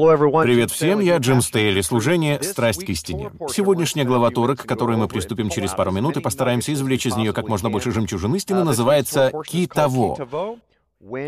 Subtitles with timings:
[0.00, 3.30] Привет всем, я Джим Стейли, служение «Страсть к истине».
[3.50, 7.34] Сегодняшняя глава Торы, к которой мы приступим через пару минут и постараемся извлечь из нее
[7.34, 10.16] как можно больше жемчужин истины, называется «Ки-того»,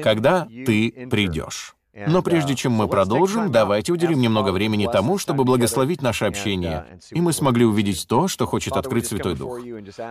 [0.03, 1.75] когда ты придешь.
[1.95, 7.21] Но прежде чем мы продолжим, давайте уделим немного времени тому, чтобы благословить наше общение, и
[7.21, 9.59] мы смогли увидеть то, что хочет открыть Святой Дух.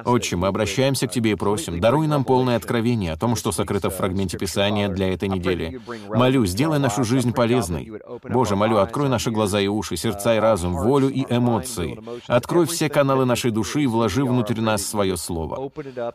[0.06, 3.90] Отче, мы обращаемся к Тебе и просим, даруй нам полное откровение о том, что сокрыто
[3.90, 5.82] в фрагменте Писания для этой недели.
[6.08, 7.92] Молю, сделай нашу жизнь полезной.
[8.30, 12.00] Боже, молю, открой наши глаза и уши, сердца и разум, волю и эмоции.
[12.28, 15.72] Открой все каналы нашей души и вложи внутрь нас свое Слово.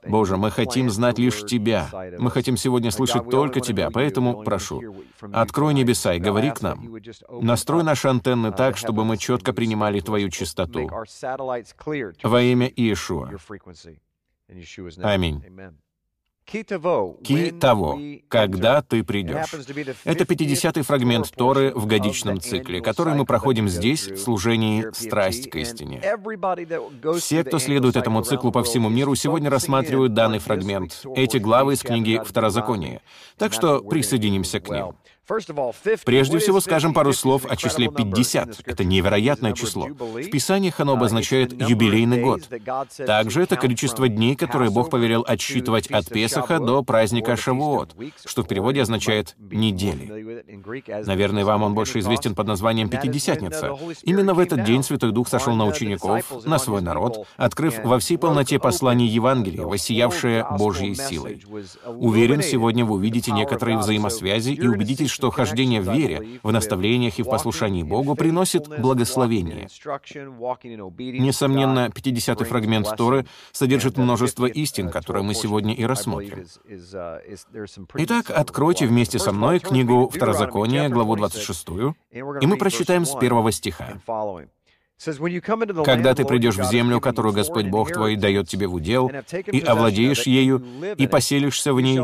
[0.07, 1.89] Боже, мы хотим знать лишь Тебя.
[2.19, 4.81] Мы хотим сегодня слышать только Тебя, поэтому прошу,
[5.33, 6.99] открой Открой небеса и говори к нам.
[7.31, 10.91] Настрой наши антенны так, чтобы мы четко принимали Твою чистоту.
[12.23, 13.31] Во имя Иешуа.
[15.03, 15.43] Аминь.
[16.45, 19.55] Ки того, когда ты придешь.
[20.05, 25.57] Это 50-й фрагмент Торы в годичном цикле, который мы проходим здесь, в служении «Страсть к
[25.57, 26.03] истине».
[27.19, 31.81] Все, кто следует этому циклу по всему миру, сегодня рассматривают данный фрагмент, эти главы из
[31.81, 33.01] книги Второзакония.
[33.39, 34.95] Так что присоединимся к ним.
[36.05, 38.61] Прежде всего скажем пару слов о числе 50.
[38.65, 39.87] Это невероятное число.
[39.87, 42.49] В Писаниях оно обозначает юбилейный год.
[42.97, 48.49] Также это количество дней, которые Бог повелел отсчитывать от Песаха до праздника Шавуот, что в
[48.49, 50.45] переводе означает «недели».
[51.07, 53.77] Наверное, вам он больше известен под названием Пятидесятница.
[54.03, 58.17] Именно в этот день Святой Дух сошел на учеников, на свой народ, открыв во всей
[58.19, 61.43] полноте послание Евангелия, воссиявшее Божьей силой.
[61.87, 67.23] Уверен, сегодня вы увидите некоторые взаимосвязи и убедитесь, что хождение в вере, в наставлениях и
[67.23, 69.67] в послушании Богу приносит благословение.
[71.27, 76.45] Несомненно, 50-й фрагмент Торы содержит множество истин, которые мы сегодня и рассмотрим.
[77.95, 81.69] Итак, откройте вместе со мной книгу Второзакония, главу 26,
[82.43, 83.99] и мы прочитаем с первого стиха.
[85.85, 90.23] Когда ты придешь в землю, которую Господь Бог твой дает тебе в удел, и овладеешь
[90.23, 90.65] ею,
[90.97, 92.01] и поселишься в ней,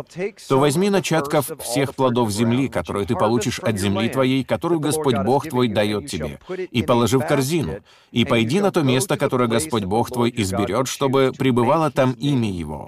[0.49, 5.49] то возьми начатков всех плодов земли, которые ты получишь от земли твоей, которую Господь Бог
[5.49, 6.39] твой дает тебе,
[6.71, 7.81] и положи в корзину,
[8.11, 12.87] и пойди на то место, которое Господь Бог твой изберет, чтобы пребывало там имя Его.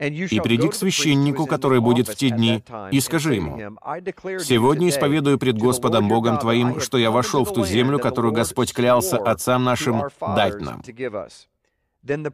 [0.00, 3.58] И приди к священнику, который будет в те дни, и скажи ему,
[4.40, 9.18] «Сегодня исповедую пред Господом Богом твоим, что я вошел в ту землю, которую Господь клялся
[9.18, 10.82] отцам нашим дать нам».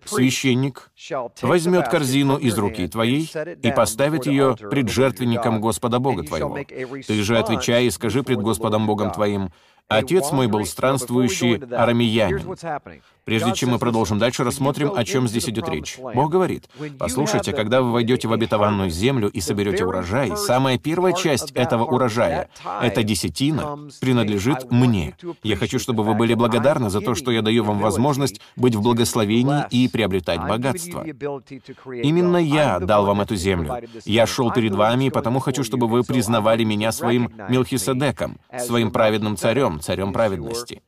[0.04, 0.92] Священник
[1.42, 3.28] возьмет корзину из руки твоей
[3.62, 6.56] и поставит ее пред жертвенником Господа Бога твоего.
[6.56, 9.50] Ты же отвечай и скажи пред Господом Богом твоим,
[9.88, 12.56] «Отец мой был странствующий арамеянин».
[13.26, 15.98] Прежде чем мы продолжим дальше, рассмотрим, о чем здесь идет речь.
[15.98, 21.50] Бог говорит, «Послушайте, когда вы войдете в обетованную землю и соберете урожай, самая первая часть
[21.50, 22.48] этого урожая,
[22.80, 25.16] эта десятина, принадлежит мне.
[25.42, 28.80] Я хочу, чтобы вы были благодарны за то, что я даю вам возможность быть в
[28.80, 31.04] благословении и приобретать богатство.
[31.04, 33.82] Именно я дал вам эту землю.
[34.04, 39.36] Я шел перед вами, и потому хочу, чтобы вы признавали меня своим Мелхиседеком, своим праведным
[39.36, 40.82] царем, царем праведности.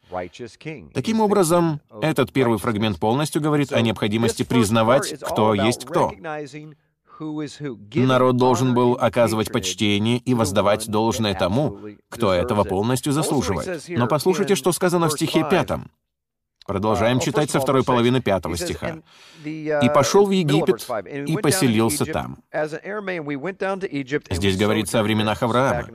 [0.95, 6.13] Таким образом, этот этот первый фрагмент полностью говорит о необходимости признавать, кто есть кто.
[7.95, 11.79] Народ должен был оказывать почтение и воздавать должное тому,
[12.09, 13.85] кто этого полностью заслуживает.
[13.89, 15.91] Но послушайте, что сказано в стихе пятом.
[16.69, 18.99] Продолжаем читать со второй половины пятого стиха.
[19.43, 20.87] «И пошел в Египет,
[21.27, 22.41] и поселился там».
[24.31, 25.89] Здесь говорится о временах Авраама.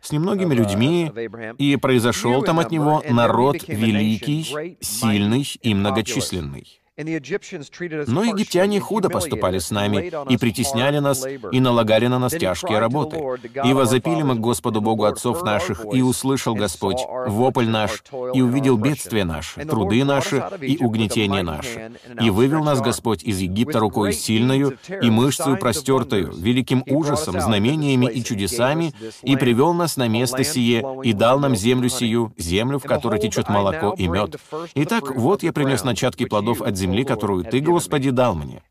[0.00, 1.12] С немногими людьми,
[1.58, 6.79] и произошел там от него народ великий, сильный и многочисленный.
[7.02, 13.22] Но египтяне худо поступали с нами, и притесняли нас, и налагали на нас тяжкие работы.
[13.64, 18.02] И возопили мы к Господу Богу отцов наших, и услышал Господь вопль наш,
[18.34, 21.92] и увидел бедствие наше, труды наши и угнетение наше.
[22.20, 28.22] И вывел нас Господь из Египта рукой сильною и мышцей простертою, великим ужасом, знамениями и
[28.22, 28.92] чудесами,
[29.22, 33.48] и привел нас на место сие, и дал нам землю сию, землю, в которой течет
[33.48, 34.36] молоко и мед.
[34.74, 38.62] Итак, вот я принес начатки плодов от земли, земли, которую Ты, Господи, дал мне.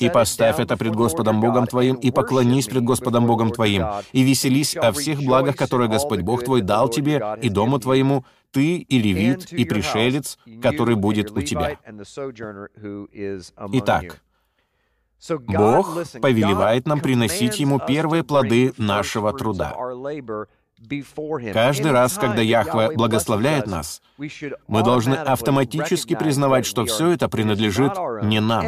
[0.00, 4.76] И поставь это пред Господом Богом твоим, и поклонись пред Господом Богом твоим, и веселись
[4.76, 9.52] о всех благах, которые Господь Бог твой дал тебе и дому твоему, ты и левит,
[9.52, 11.78] и пришелец, который будет у тебя.
[13.72, 14.22] Итак,
[15.46, 19.76] Бог повелевает нам приносить Ему первые плоды нашего труда.
[21.52, 24.02] Каждый раз, когда Яхве благословляет нас,
[24.68, 27.92] мы должны автоматически признавать, что все это принадлежит
[28.22, 28.64] не нам.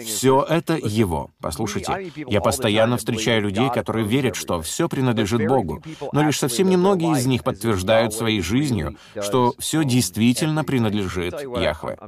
[0.00, 1.30] Все это Его.
[1.40, 5.82] Послушайте, я постоянно встречаю людей, которые верят, что все принадлежит Богу,
[6.12, 11.98] но лишь совсем немногие из них подтверждают своей жизнью, что все действительно принадлежит Яхве.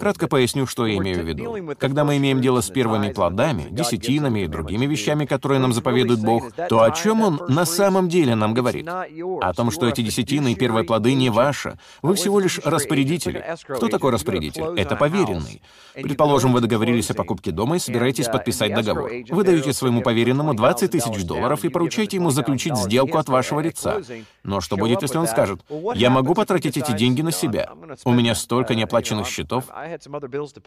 [0.00, 1.74] Кратко поясню, что я имею в виду.
[1.78, 6.52] Когда мы имеем дело с первыми плодами, десятинами и другими вещами, которые нам заповедует Бог,
[6.68, 8.88] то о чем Он на самом деле нам говорит?
[8.88, 11.78] О том, что эти десятины и первые плоды не ваши.
[12.02, 13.44] Вы всего лишь распорядители.
[13.68, 14.62] Кто такой распорядитель?
[14.78, 15.60] Это поверенный.
[15.92, 19.10] Предположим, вы договорились о покупке дома и собираетесь подписать договор.
[19.28, 24.00] Вы даете своему поверенному 20 тысяч долларов и поручаете ему заключить сделку от вашего лица.
[24.42, 25.60] Но что будет, если он скажет,
[25.94, 27.70] «Я могу потратить эти деньги на себя.
[28.04, 29.64] У меня столько неоплаченных счетов».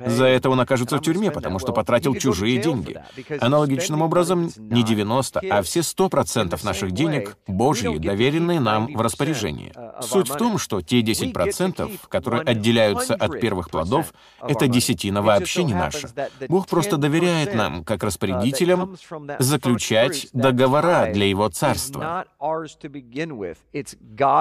[0.05, 3.01] За это он окажется в тюрьме, потому что потратил чужие деньги.
[3.39, 9.73] Аналогичным образом, не 90, а все 100% наших денег— Божьи, доверенные нам в распоряжение.
[10.01, 11.33] Суть в том, что те 10%,
[12.09, 16.09] которые отделяются от первых плодов, это десятина вообще не наша.
[16.47, 18.97] Бог просто доверяет нам, как распорядителям,
[19.39, 22.25] заключать договора для Его Царства.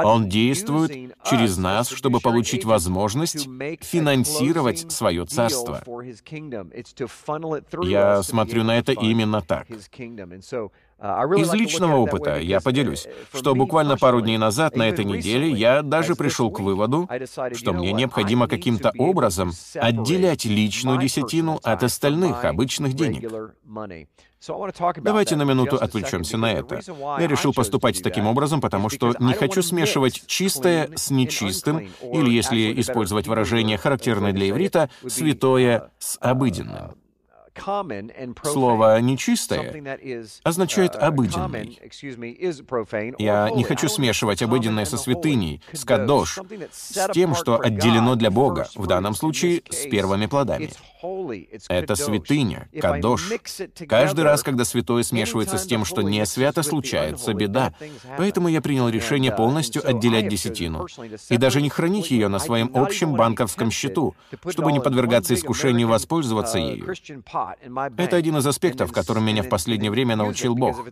[0.05, 3.47] Он действует через нас, чтобы получить возможность
[3.83, 5.83] финансировать свое Царство.
[7.83, 9.67] Я смотрю на это именно так.
[10.99, 15.83] Uh, Из личного опыта я поделюсь, что буквально пару дней назад на этой неделе я
[15.83, 17.07] даже пришел к выводу,
[17.53, 23.31] что мне необходимо каким-то образом отделять личную десятину от остальных обычных денег.
[24.99, 26.81] Давайте на минуту отвлечемся на это.
[27.19, 32.81] Я решил поступать таким образом, потому что не хочу смешивать чистое с нечистым, или, если
[32.81, 36.95] использовать выражение, характерное для иврита, святое с обыденным.
[38.43, 39.99] Слово «нечистое»
[40.43, 41.79] означает uh, «обыденный».
[43.19, 46.39] Я не хочу смешивать обыденное со святыней, с кадош,
[46.73, 50.71] с тем, что отделено для Бога, в данном случае с первыми плодами.
[51.69, 53.31] Это святыня, кадош.
[53.89, 57.73] Каждый раз, когда святое смешивается с тем, что не свято, случается беда.
[58.17, 60.87] Поэтому я принял решение uh, полностью отделять десятину
[61.29, 64.15] и даже не хранить ее на своем общем банковском счету,
[64.49, 66.95] чтобы не подвергаться искушению воспользоваться uh, ею.
[67.97, 70.85] Это один из аспектов, которым меня в последнее время научил Бог.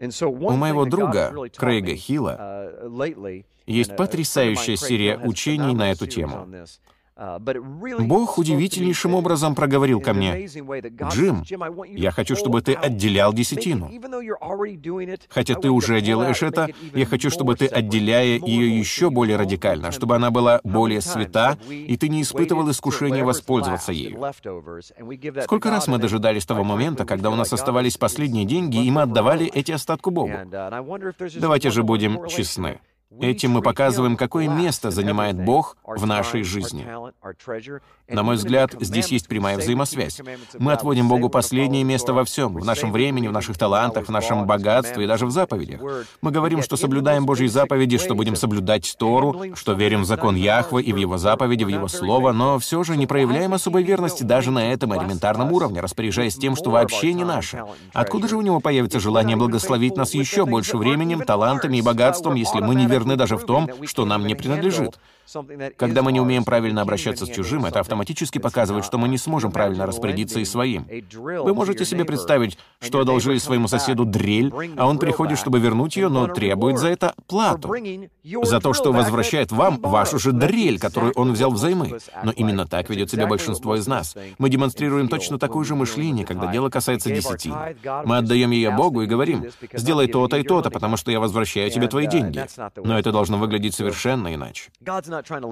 [0.00, 6.48] У моего друга, Крейга Хилла, uh, есть потрясающая серия учений на эту тему.
[7.16, 7.38] Uh,
[8.00, 11.44] Бог удивительнейшим образом проговорил ко мне, «Джим,
[11.94, 13.88] я хочу, чтобы ты отделял десятину.
[15.28, 20.16] Хотя ты уже делаешь это, я хочу, чтобы ты, отделяя ее еще более радикально, чтобы
[20.16, 24.20] она была более свята, и ты не испытывал искушения воспользоваться ею.
[25.44, 29.46] Сколько раз мы дожидались того момента, когда у нас оставались последние деньги, и мы отдавали
[29.46, 30.32] эти остатку Богу?
[30.32, 32.80] Uh, Давайте же будем честны.
[33.20, 36.86] Этим мы показываем, какое место занимает Бог в нашей жизни.
[38.08, 40.20] На мой взгляд, здесь есть прямая взаимосвязь.
[40.58, 44.46] Мы отводим Богу последнее место во всем, в нашем времени, в наших талантах, в нашем
[44.46, 45.80] богатстве и даже в заповедях.
[46.20, 50.82] Мы говорим, что соблюдаем Божьи заповеди, что будем соблюдать Тору, что верим в закон Яхвы
[50.82, 54.50] и в Его заповеди, в Его Слово, но все же не проявляем особой верности даже
[54.50, 57.64] на этом элементарном уровне, распоряжаясь тем, что вообще не наше.
[57.92, 62.60] Откуда же у Него появится желание благословить нас еще больше временем, талантами и богатством, если
[62.60, 64.98] мы не верны даже в том, что нам не принадлежит?
[65.76, 69.52] Когда мы не умеем правильно обращаться с чужим, это автоматически показывает, что мы не сможем
[69.52, 70.86] правильно распорядиться и своим.
[71.12, 76.08] Вы можете себе представить, что одолжили своему соседу дрель, а он приходит, чтобы вернуть ее,
[76.08, 77.74] но требует за это плату.
[78.42, 81.98] За то, что возвращает вам вашу же дрель, которую он взял взаймы.
[82.22, 84.14] Но именно так ведет себя большинство из нас.
[84.38, 87.76] Мы демонстрируем точно такое же мышление, когда дело касается десятины.
[88.04, 91.88] Мы отдаем ее Богу и говорим, «Сделай то-то и то-то, потому что я возвращаю тебе
[91.88, 92.44] твои деньги».
[92.84, 94.70] Но это должно выглядеть совершенно иначе.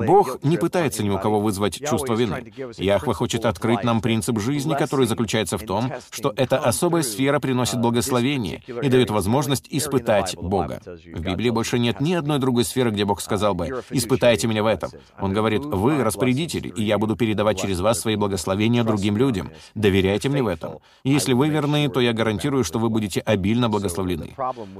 [0.06, 2.52] Бог не пытается ни у кого вызвать чувство вины.
[2.76, 7.80] Яхве хочет открыть нам принцип жизни, который заключается в том, что эта особая сфера приносит
[7.80, 10.82] благословение и дает возможность испытать Бога.
[10.84, 14.66] В Библии больше нет ни одной другой сферы, где Бог сказал бы «испытайте меня в
[14.66, 14.90] этом».
[15.18, 19.50] Он говорит «вы распорядители, и я буду передавать через вас свои благословения другим людям.
[19.74, 20.80] Доверяйте мне в этом.
[21.02, 24.34] Если вы верны, то я гарантирую, что вы будете обильно благословлены».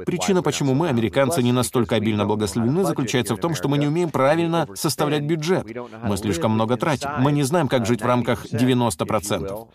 [0.04, 4.10] Причина, почему мы, американцы, не настолько обильно благословлены, заключается в том, что мы не умеем
[4.10, 5.66] правильно составлять бюджет.
[6.02, 7.10] Мы слишком много тратим.
[7.18, 9.68] Мы не знаем, как жить в рамках 90%.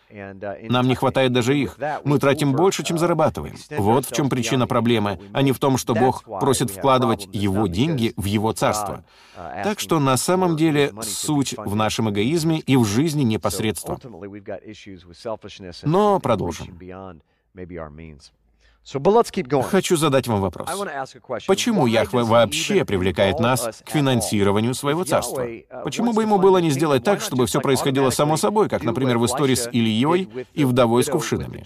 [0.70, 1.78] Нам не хватает даже их.
[2.04, 3.56] Мы тратим больше, чем зарабатываем.
[3.78, 8.14] Вот в чем причина проблемы, а не в том, что Бог просит вкладывать Его деньги
[8.18, 9.04] в Его царство.
[9.64, 14.00] Так что на самом деле суть в нашем эгоизме и в жизни непосредственно.
[15.84, 16.80] Но продолжим.
[19.64, 20.70] Хочу задать вам вопрос.
[21.46, 25.42] Почему Яхве вообще привлекает нас к финансированию своего царства?
[25.42, 29.18] Uh, Почему бы ему было не сделать так, чтобы все происходило само собой, как, например,
[29.18, 31.64] в истории с Ильей и вдовой с кувшинами?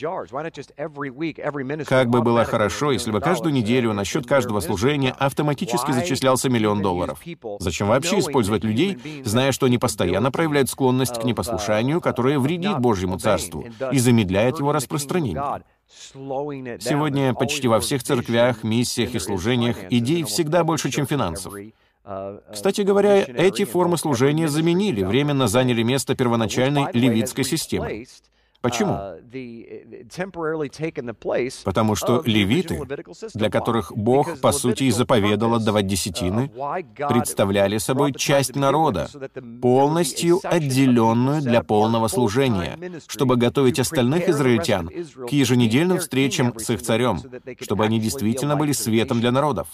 [1.83, 6.81] Как бы было хорошо, если бы каждую неделю на счет каждого служения автоматически зачислялся миллион
[6.81, 7.21] долларов.
[7.59, 13.19] Зачем вообще использовать людей, зная, что они постоянно проявляют склонность к непослушанию, которое вредит Божьему
[13.19, 15.61] царству и замедляет его распространение?
[16.13, 21.53] Сегодня почти во всех церквях, миссиях и служениях идей всегда больше, чем финансов.
[22.51, 28.05] Кстати говоря, эти формы служения заменили, временно заняли место первоначальной левитской системы.
[28.61, 28.95] Почему?
[31.63, 32.81] Потому что левиты,
[33.33, 36.51] для которых Бог, по сути, и заповедал отдавать десятины,
[37.09, 39.09] представляли собой часть народа,
[39.61, 42.77] полностью отделенную для полного служения,
[43.07, 47.19] чтобы готовить остальных израильтян к еженедельным встречам с их царем,
[47.59, 49.67] чтобы они действительно были светом для народов.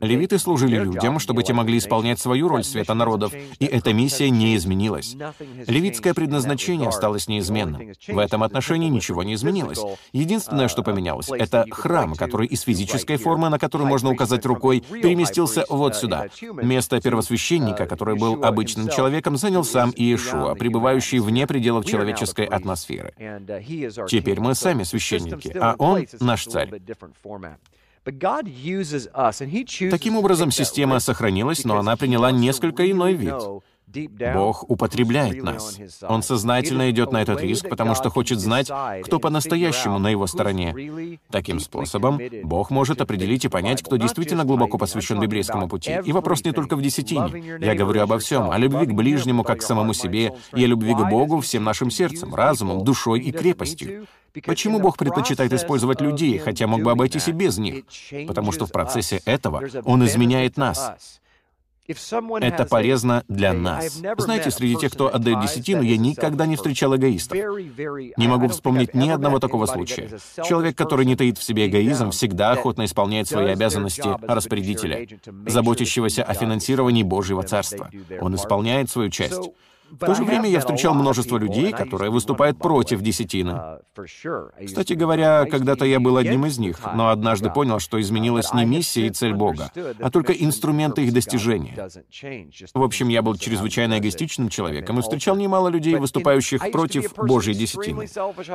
[0.00, 4.56] Левиты служили людям, чтобы те могли исполнять свою роль света народов, и эта миссия не
[4.56, 5.16] изменилась.
[5.66, 7.92] Левитское предназначение осталось неизменным.
[8.08, 9.80] В этом отношении ничего не изменилось.
[10.12, 15.64] Единственное, что поменялось, это храм, который из физической формы, на которую можно указать рукой, переместился
[15.68, 16.26] вот сюда.
[16.40, 23.14] Место первосвященника, который был обычным человеком, занял сам Иешуа, пребывающий вне пределов человеческой атмосферы.
[24.08, 26.80] Теперь мы сами священники, а он— наш царь.
[29.90, 33.34] Таким образом, система сохранилась, но она приняла несколько иной вид.
[34.34, 35.78] Бог употребляет нас.
[36.02, 38.70] Он сознательно идет на этот риск, потому что хочет знать,
[39.02, 41.18] кто по-настоящему на его стороне.
[41.30, 45.98] Таким способом Бог может определить и понять, кто действительно глубоко посвящен библейскому пути.
[46.04, 47.58] И вопрос не только в десятине.
[47.60, 50.94] Я говорю обо всем, о любви к ближнему, как к самому себе, и о любви
[50.94, 54.06] к Богу всем нашим сердцем, разумом, душой и крепостью.
[54.46, 57.84] Почему Бог предпочитает использовать людей, хотя мог бы обойтись и без них?
[58.28, 61.20] Потому что в процессе этого Он изменяет нас.
[62.40, 64.00] Это полезно для нас.
[64.18, 67.36] Знаете, среди тех, кто отдает десятину, я никогда не встречал эгоистов.
[67.36, 70.10] Не могу вспомнить ни одного такого случая.
[70.44, 75.06] Человек, который не таит в себе эгоизм, всегда охотно исполняет свои обязанности распорядителя,
[75.46, 77.90] заботящегося о финансировании Божьего Царства.
[78.20, 79.50] Он исполняет свою часть.
[79.90, 83.78] В то же время я встречал множество людей, которые выступают против десятины.
[84.64, 89.06] Кстати говоря, когда-то я был одним из них, но однажды понял, что изменилась не миссия
[89.06, 89.70] и цель Бога,
[90.00, 91.88] а только инструменты их достижения.
[92.74, 98.06] В общем, я был чрезвычайно эгоистичным человеком и встречал немало людей, выступающих против Божьей десятины.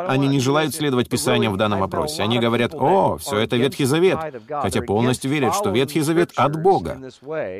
[0.08, 2.24] Они не желают следовать Писаниям в данном вопросе.
[2.24, 7.00] Они говорят, «О, все это Ветхий Завет», хотя полностью верят, что Ветхий Завет от Бога.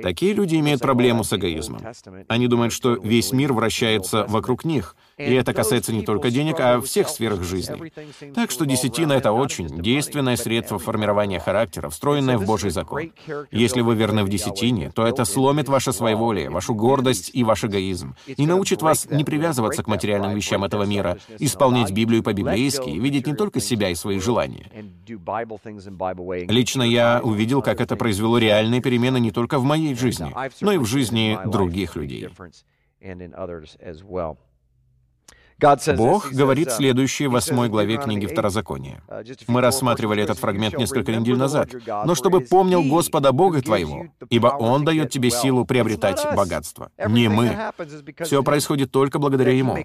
[0.02, 1.82] Такие люди имеют проблему с эгоизмом.
[2.28, 6.58] Они думают, что весь мир в вращается вокруг них, и это касается не только денег,
[6.60, 7.92] а всех сферах жизни.
[8.34, 13.12] Так что десятина— это очень действенное средство формирования характера, встроенное в Божий закон.
[13.52, 18.16] Если вы верны в десятине, то это сломит ваше своеволие, вашу гордость и ваш эгоизм,
[18.28, 23.26] и научит вас не привязываться к материальным вещам этого мира, исполнять Библию по-библейски и видеть
[23.26, 24.68] не только себя и свои желания.
[26.48, 30.32] Лично я увидел, как это произвело реальные перемены не только в моей жизни,
[30.62, 32.30] но и в жизни других людей.
[33.02, 34.38] And in others as well.
[35.96, 39.02] Бог говорит следующее в восьмой главе книги Второзакония.
[39.08, 41.70] Uh, Мы рассматривали этот фрагмент несколько недель назад.
[41.88, 46.92] «Но чтобы помнил Господа Бога твоего, ибо Он дает тебе силу приобретать богатство».
[47.08, 47.58] Не мы.
[48.20, 49.78] Все происходит только благодаря Ему.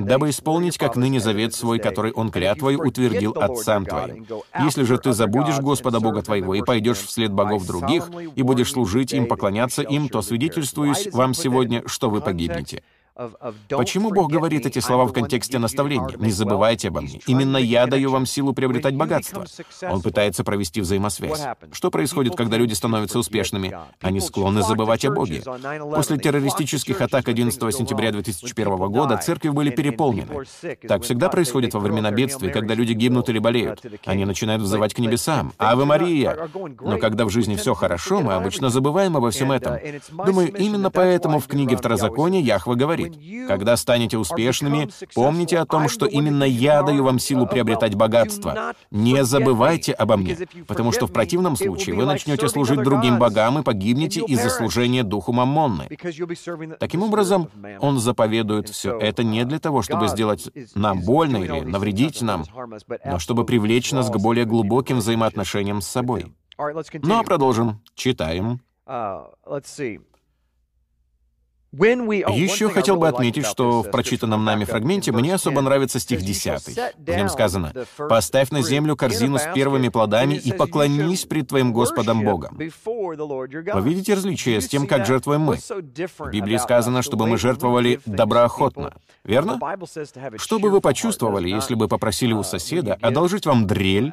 [0.00, 4.26] Дабы исполнить, как ныне завет свой, который Он клятвой утвердил отцам твоим.
[4.62, 9.12] Если же ты забудешь Господа Бога твоего и пойдешь вслед богов других, и будешь служить
[9.12, 12.82] им, поклоняться им, то свидетельствуюсь вам сегодня, что вы погибнете.
[13.68, 16.16] Почему Бог говорит эти слова в контексте наставления?
[16.16, 17.20] Не забывайте обо мне.
[17.26, 19.44] Именно я даю вам силу приобретать богатство.
[19.82, 21.40] Он пытается провести взаимосвязь.
[21.72, 23.76] Что происходит, когда люди становятся успешными?
[24.00, 25.42] Они склонны забывать о Боге.
[25.94, 30.44] После террористических атак 11 сентября 2001 года церкви были переполнены.
[30.88, 33.82] Так всегда происходит во времена бедствий, когда люди гибнут или болеют.
[34.06, 35.52] Они начинают взывать к небесам.
[35.58, 36.48] «Аве Мария!»
[36.80, 39.78] Но когда в жизни все хорошо, мы обычно забываем обо всем этом.
[40.10, 43.09] Думаю, именно поэтому в книге Второзакония Яхва говорит,
[43.48, 48.74] когда станете успешными, помните о том, что именно я даю вам силу приобретать богатство.
[48.90, 50.36] Не забывайте обо мне,
[50.66, 55.32] потому что в противном случае вы начнете служить другим богам и погибнете из-за служения духу
[55.32, 55.88] Маммонны.
[56.78, 57.48] Таким образом,
[57.80, 62.44] он заповедует все это не для того, чтобы сделать нам больно или навредить нам,
[63.04, 66.32] но чтобы привлечь нас к более глубоким взаимоотношениям с собой.
[66.58, 67.80] Ну а продолжим.
[67.94, 68.60] Читаем.
[71.72, 76.78] Еще хотел бы отметить, что в прочитанном нами фрагменте мне особо нравится стих 10.
[76.98, 82.24] В нем сказано «Поставь на землю корзину с первыми плодами и поклонись пред твоим Господом
[82.24, 82.56] Богом».
[82.56, 85.56] Вы видите различие с тем, как жертвуем мы?
[85.56, 88.94] В Библии сказано, чтобы мы жертвовали доброохотно.
[89.24, 89.60] Верно?
[90.36, 94.12] Что бы вы почувствовали, если бы попросили у соседа одолжить вам дрель,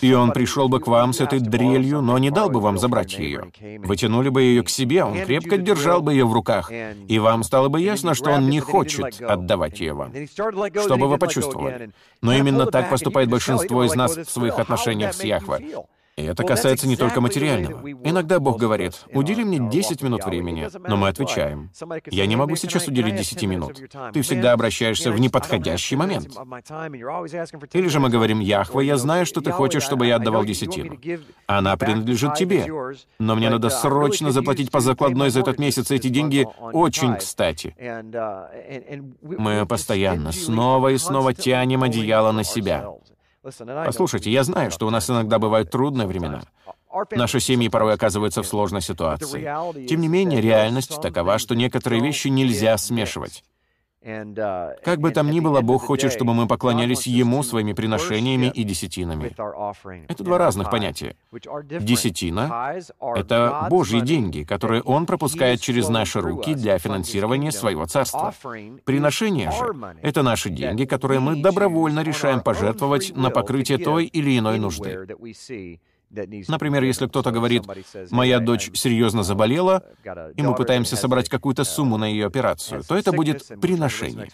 [0.00, 3.18] и он пришел бы к вам с этой дрелью, но не дал бы вам забрать
[3.18, 3.50] ее.
[3.78, 6.70] Вы тянули бы ее к себе, он крепко держал бы ее в руках,
[7.08, 10.12] и вам стало бы ясно, что он не хочет отдавать ее вам.
[10.32, 11.90] Что бы вы почувствовали?
[12.22, 15.86] Но именно так поступает большинство из нас в своих отношениях с Яхве.
[16.16, 17.86] И это касается не только материального.
[18.02, 21.70] Иногда Бог говорит, удели мне 10 минут времени, но мы отвечаем,
[22.10, 23.82] я не могу сейчас уделить 10 минут.
[24.14, 26.28] Ты всегда обращаешься в неподходящий момент.
[27.74, 30.98] Или же мы говорим, Яхва, я знаю, что ты хочешь, чтобы я отдавал десятину.
[31.46, 32.66] Она принадлежит тебе,
[33.18, 37.74] но мне надо срочно заплатить по закладной за этот месяц, эти деньги очень кстати.
[39.20, 42.88] Мы постоянно снова и снова тянем одеяло на себя.
[43.86, 46.42] Послушайте, я знаю, что у нас иногда бывают трудные времена.
[47.12, 49.86] Наши семьи порой оказываются в сложной ситуации.
[49.86, 53.44] Тем не менее, реальность такова, что некоторые вещи нельзя смешивать.
[54.06, 58.62] Uh, как бы там ни было, Бог хочет, чтобы мы поклонялись Ему своими приношениями и
[58.62, 59.34] десятинами.
[60.08, 61.16] Это два разных понятия.
[61.32, 62.76] Десятина—
[63.16, 68.32] это Божьи деньги, которые Он пропускает через наши руки для финансирования своего царства.
[68.84, 74.58] Приношения же— это наши деньги, которые мы добровольно решаем пожертвовать на покрытие той или иной
[74.58, 75.08] нужды.
[76.10, 77.64] Например, если кто-то говорит,
[78.10, 79.82] «Моя дочь серьезно заболела,
[80.36, 84.28] и мы пытаемся собрать какую-то сумму на ее операцию», то это будет приношение.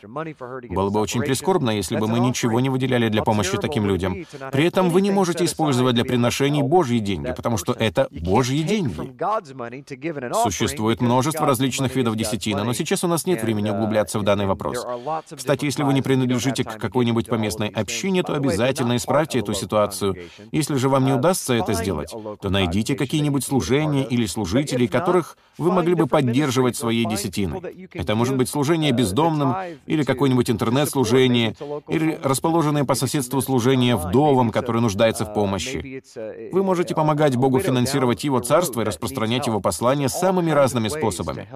[0.70, 4.24] Было бы очень прискорбно, если бы мы ничего не выделяли для помощи таким людям.
[4.52, 8.92] При этом вы не можете использовать для приношений Божьи деньги, потому что это Божьи деньги.
[10.42, 14.86] Существует множество различных видов десятины, но сейчас у нас нет времени углубляться в данный вопрос.
[15.34, 20.16] Кстати, если вы не принадлежите к какой-нибудь поместной общине, то обязательно исправьте эту ситуацию.
[20.52, 25.72] Если же вам не удастся это сделать, то найдите какие-нибудь служения или служителей, которых вы
[25.72, 27.88] могли бы поддерживать своей десятиной.
[27.92, 29.55] Это может быть служение бездомным,
[29.87, 31.55] или какое-нибудь интернет-служение,
[31.88, 36.03] или расположенное по соседству служение вдовам, которые нуждаются в помощи.
[36.53, 41.48] Вы можете помогать Богу финансировать Его Царство и распространять Его послание самыми разными способами.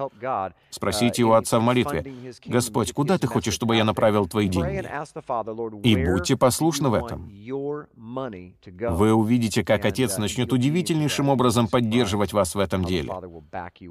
[0.69, 2.05] Спросите у Отца в молитве,
[2.45, 4.87] «Господь, куда Ты хочешь, чтобы я направил Твои деньги?»
[5.83, 7.29] И будьте послушны в этом.
[8.89, 13.11] Вы увидите, как Отец начнет удивительнейшим образом поддерживать вас в этом деле.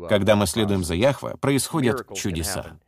[0.08, 2.78] Когда мы следуем за Яхве, происходят чудеса.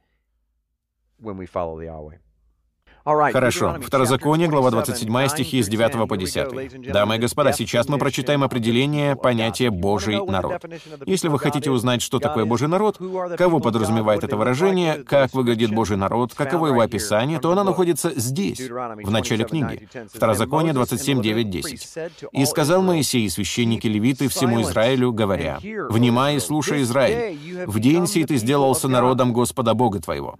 [3.32, 3.76] Хорошо.
[3.80, 6.92] Второзаконие, глава 27, стихи с 9 по 10.
[6.92, 10.62] Дамы и господа, сейчас мы прочитаем определение понятия «Божий народ».
[11.06, 12.98] Если вы хотите узнать, что такое Божий народ,
[13.38, 18.60] кого подразумевает это выражение, как выглядит Божий народ, каково его описание, то оно находится здесь,
[18.60, 19.88] в начале книги.
[20.12, 22.24] Второзаконие 27, 9, 10.
[22.32, 28.06] «И сказал Моисей и священники левиты всему Израилю, говоря, «Внимай и слушай, Израиль, в день
[28.06, 30.36] сей ты сделался народом Господа Бога твоего».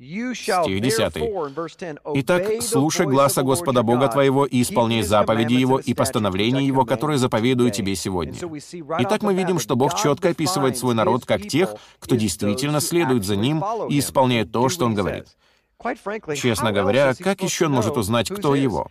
[0.00, 1.14] Стих 10.
[2.14, 7.70] «Итак, слушай гласа Господа Бога твоего и исполняй заповеди Его и постановления Его, которые заповедую
[7.70, 8.34] тебе сегодня».
[9.00, 13.36] Итак, мы видим, что Бог четко описывает свой народ как тех, кто действительно следует за
[13.36, 15.26] Ним и исполняет то, что Он говорит.
[16.34, 18.88] Честно говоря, как еще он может узнать, кто его?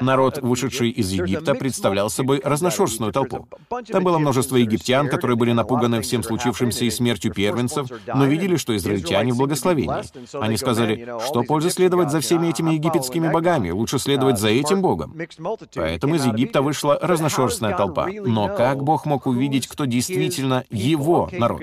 [0.00, 3.48] Народ, вышедший из Египта, представлял собой разношерстную толпу.
[3.88, 8.76] Там было множество египтян, которые были напуганы всем случившимся и смертью первенцев, но видели, что
[8.76, 10.02] израильтяне в благословении.
[10.42, 15.14] Они сказали, что польза следовать за всеми этими египетскими богами, лучше следовать за этим богом.
[15.74, 18.08] Поэтому из Египта вышла разношерстная толпа.
[18.08, 21.62] Но как Бог мог увидеть, кто действительно его народ?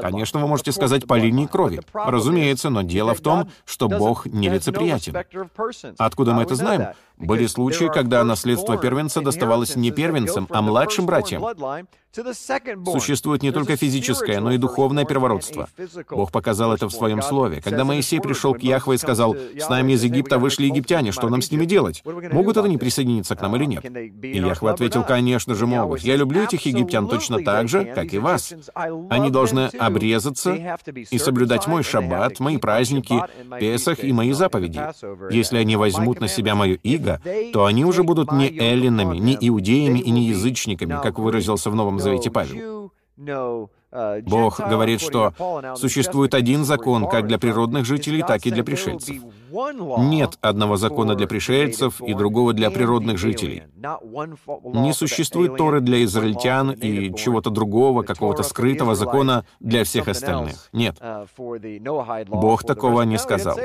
[0.00, 1.80] Конечно, вы можете сказать по линии крови.
[1.92, 5.16] Разумеется, но дело в том, что Бог нелицеприятен.
[5.98, 6.88] Откуда мы это знаем?
[7.18, 11.44] Были случаи, когда наследство первенца доставалось не первенцам, а младшим братьям.
[12.92, 15.68] Существует не только физическое, но и духовное первородство.
[16.10, 17.62] Бог показал это в своем слове.
[17.62, 21.40] Когда Моисей пришел к Яхве и сказал, «С нами из Египта вышли египтяне, что нам
[21.40, 22.02] с ними делать?
[22.04, 26.00] Могут они присоединиться к нам или нет?» И Яхве ответил, «Конечно же могут.
[26.00, 28.54] Я люблю этих египтян точно так же, как и вас.
[29.08, 30.78] Они должны обрезаться
[31.10, 33.14] и соблюдать мой шаббат, мои праздники,
[33.58, 34.80] Песах и мои заповеди.
[35.30, 37.20] Если они возьмут на себя мое иго,
[37.52, 42.01] то они уже будут не эллинами, не иудеями и не язычниками, как выразился в Новом
[42.02, 42.92] Завете Павел.
[44.22, 45.34] Бог говорит, что
[45.76, 49.16] существует один закон как для природных жителей, так и для пришельцев.
[49.98, 53.64] Нет одного закона для пришельцев и другого для природных жителей.
[54.72, 60.68] Не существует Торы для израильтян и чего-то другого, какого-то скрытого закона для всех остальных.
[60.72, 60.96] Нет.
[62.28, 63.58] Бог такого не сказал.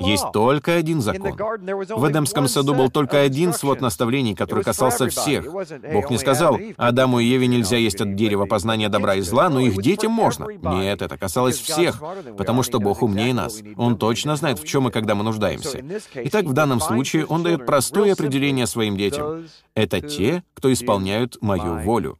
[0.00, 1.32] Есть только один закон.
[1.32, 5.46] В Эдемском саду был только один свод наставлений, который касался всех.
[5.92, 9.60] Бог не сказал, Адаму и Еве нельзя есть от дерева познания добра и зла, но
[9.60, 10.46] их детям можно.
[10.50, 12.02] Нет, это касалось всех,
[12.36, 13.60] потому что Бог умнее нас.
[13.76, 15.84] Он точно знает, в чем и когда мы нуждаемся.
[16.14, 19.46] Итак, в данном случае Он дает простое определение своим детям.
[19.74, 22.18] Это те, кто исполняют мою волю.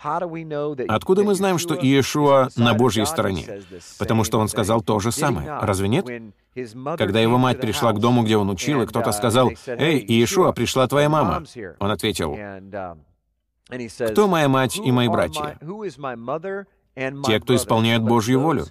[0.00, 3.62] Откуда мы знаем, что Иешуа на Божьей стороне?
[3.98, 5.58] Потому что он сказал то же самое.
[5.60, 6.06] Разве нет?
[6.96, 10.86] Когда его мать пришла к дому, где он учил, и кто-то сказал, «Эй, Иешуа, пришла
[10.86, 11.44] твоя мама»,
[11.80, 12.36] он ответил,
[14.12, 15.58] «Кто моя мать и мои братья?»
[17.24, 18.66] Те, кто исполняют Божью волю.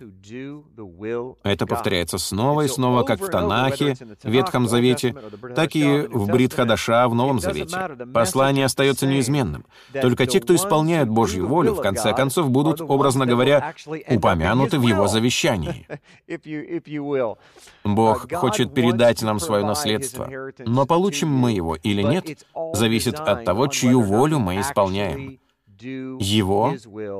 [1.43, 5.15] Это повторяется снова и снова, как в Танахе, в Ветхом Завете,
[5.55, 7.77] так и в Бритхадаша в Новом Завете.
[8.13, 9.65] Послание остается неизменным.
[9.93, 13.73] Только те, кто исполняют Божью волю, в конце концов будут, образно говоря,
[14.09, 15.87] упомянуты в Его завещании.
[17.83, 23.67] Бог хочет передать нам свое наследство, но получим мы его или нет, зависит от того,
[23.67, 25.39] чью волю мы исполняем
[25.81, 26.73] его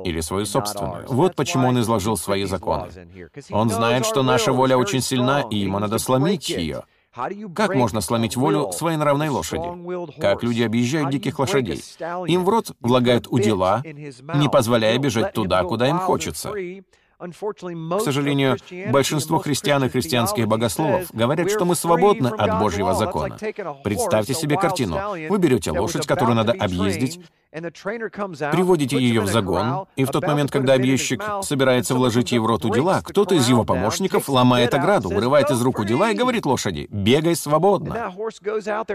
[0.04, 1.06] или свою собственную.
[1.08, 2.88] Вот почему он изложил свои законы.
[3.50, 6.84] Он знает, что наша воля очень сильна, и ему надо сломить ее.
[7.54, 10.20] Как можно сломить волю своенравной лошади?
[10.20, 11.82] Как люди объезжают диких лошадей?
[12.26, 16.52] Им в рот влагают удила, не позволяя бежать туда, куда им хочется.
[17.18, 18.56] К сожалению,
[18.92, 23.36] большинство христиан и христианских богословов говорят, что мы свободны от Божьего закона.
[23.82, 24.98] Представьте себе картину.
[25.28, 30.74] Вы берете лошадь, которую надо объездить, приводите ее в загон, и в тот момент, когда
[30.74, 35.60] объездчик собирается вложить ей в рот удила, кто-то из его помощников ломает ограду, вырывает из
[35.60, 38.14] рук удила и говорит лошади «бегай свободно».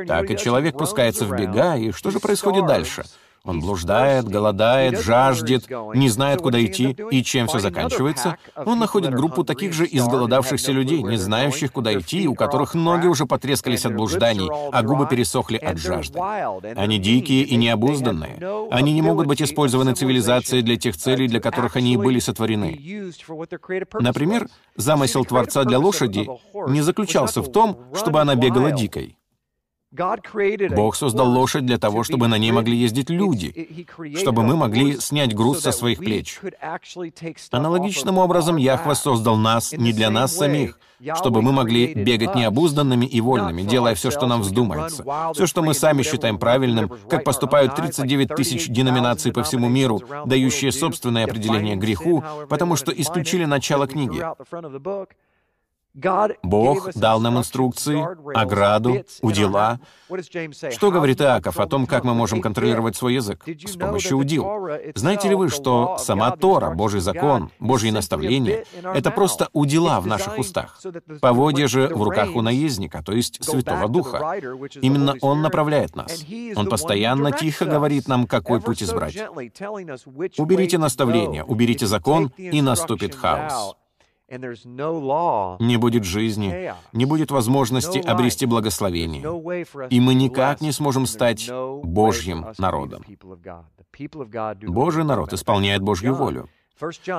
[0.07, 3.03] Так и человек пускается в бега, и что же происходит дальше?
[3.45, 8.37] Он блуждает, голодает, жаждет, не знает, куда идти, и чем все заканчивается.
[8.55, 13.25] Он находит группу таких же изголодавшихся людей, не знающих, куда идти, у которых ноги уже
[13.25, 16.19] потрескались от блужданий, а губы пересохли от жажды.
[16.77, 18.39] Они дикие и необузданные.
[18.71, 22.79] Они не могут быть использованы цивилизацией для тех целей, для которых они и были сотворены.
[23.99, 26.29] Например, замысел Творца для лошади
[26.69, 29.17] не заключался в том, чтобы она бегала дикой.
[30.75, 33.85] Бог создал лошадь для того, чтобы на ней могли ездить люди,
[34.17, 36.39] чтобы мы могли снять груз со своих плеч.
[37.51, 40.79] Аналогичным образом Яхва создал нас не для нас самих,
[41.15, 45.05] чтобы мы могли бегать необузданными и вольными, делая все, что нам вздумается.
[45.33, 50.71] Все, что мы сами считаем правильным, как поступают 39 тысяч деноминаций по всему миру, дающие
[50.71, 54.23] собственное определение греху, потому что исключили начало книги.
[55.95, 58.03] Бог дал нам инструкции,
[58.35, 59.79] ограду, удила.
[60.71, 63.43] Что говорит Иаков о том, как мы можем контролировать свой язык?
[63.45, 64.47] С помощью удил.
[64.95, 70.39] Знаете ли вы, что сама Тора, Божий закон, Божьи наставления— это просто удила в наших
[70.39, 70.81] устах?
[71.21, 74.39] Поводья же в руках у наездника, то есть Святого Духа.
[74.81, 76.25] Именно Он направляет нас.
[76.55, 79.15] Он постоянно тихо говорит нам, какой путь избрать.
[80.37, 83.75] Уберите наставление, уберите закон, и наступит хаос.
[84.29, 89.21] Не будет жизни, не будет возможности обрести благословение,
[89.89, 91.49] и мы никак не сможем стать
[91.83, 93.03] Божьим народом.
[94.61, 96.49] Божий народ исполняет Божью волю.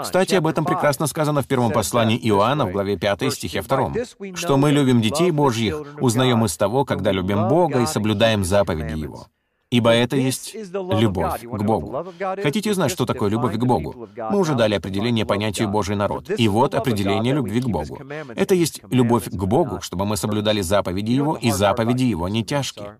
[0.03, 3.93] Кстати, об этом прекрасно сказано в первом послании Иоанна в главе 5 стихе 2.
[4.35, 9.27] «Что мы любим детей Божьих, узнаем из того, когда любим Бога и соблюдаем заповеди Его».
[9.75, 12.07] Ибо это есть любовь к Богу.
[12.41, 14.09] Хотите знать, что такое любовь к Богу?
[14.31, 16.31] Мы уже дали определение понятию «Божий народ».
[16.39, 17.99] И вот определение любви к Богу.
[18.37, 22.99] Это есть любовь к Богу, чтобы мы соблюдали заповеди Его, и заповеди Его не тяжкие.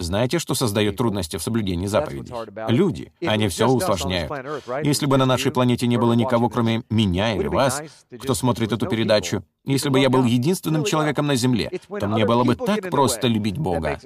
[0.00, 2.34] Знаете, что создает трудности в соблюдении заповедей?
[2.68, 3.12] Люди.
[3.24, 4.32] Они все усложняют.
[4.82, 7.82] Если бы на нашей планете не было никого, кроме меня или вас,
[8.18, 12.44] кто смотрит эту передачу, если бы я был единственным человеком на Земле, то мне было
[12.44, 14.00] бы так просто любить Бога.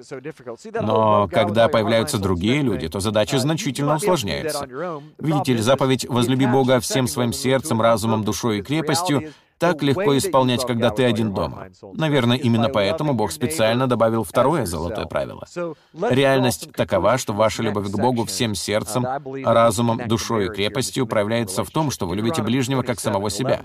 [0.80, 4.68] Но когда появляются другие люди, то задача значительно усложняется.
[5.18, 10.66] Видите ли, заповедь «возлюби Бога всем своим сердцем, разумом, душой и крепостью» так легко исполнять,
[10.66, 11.68] когда ты один дома.
[11.94, 15.46] Наверное, именно поэтому Бог специально добавил второе золотое правило.
[16.10, 19.06] Реальность такова, что ваша любовь к Богу всем сердцем,
[19.44, 23.62] разумом, душой и крепостью проявляется в том, что вы любите ближнего как самого себя.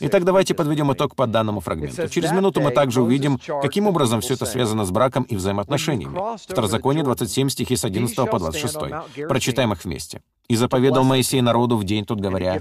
[0.00, 2.08] Итак, давайте подведем итог по данному фрагменту.
[2.08, 6.36] Через минуту мы также увидим, каким образом все это связано с браком и взаимоотношениями.
[6.48, 9.28] Второзаконие 27 стихи с 11 по 26.
[9.28, 10.20] Прочитаем их вместе.
[10.48, 12.60] И заповедал Моисей народу в день тут, говоря,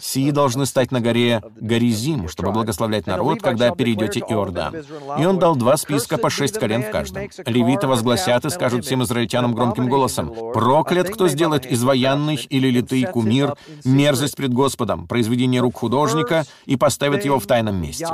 [0.00, 4.74] «Сии должны стать на горе Горизим, чтобы благословлять народ, когда перейдете Иордан».
[5.18, 7.28] И он дал два списка по шесть колен в каждом.
[7.46, 13.54] Левиты возгласят и скажут всем израильтянам громким голосом, «Проклят, кто сделает изваянный или литый кумир,
[13.84, 18.06] мерзость пред Господом, произведение рук художника, и поставит его в тайном месте».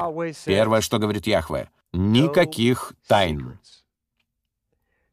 [0.44, 3.58] Первое, что говорит Яхве, «Никаких тайн».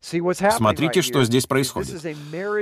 [0.03, 2.03] Смотрите, что здесь происходит.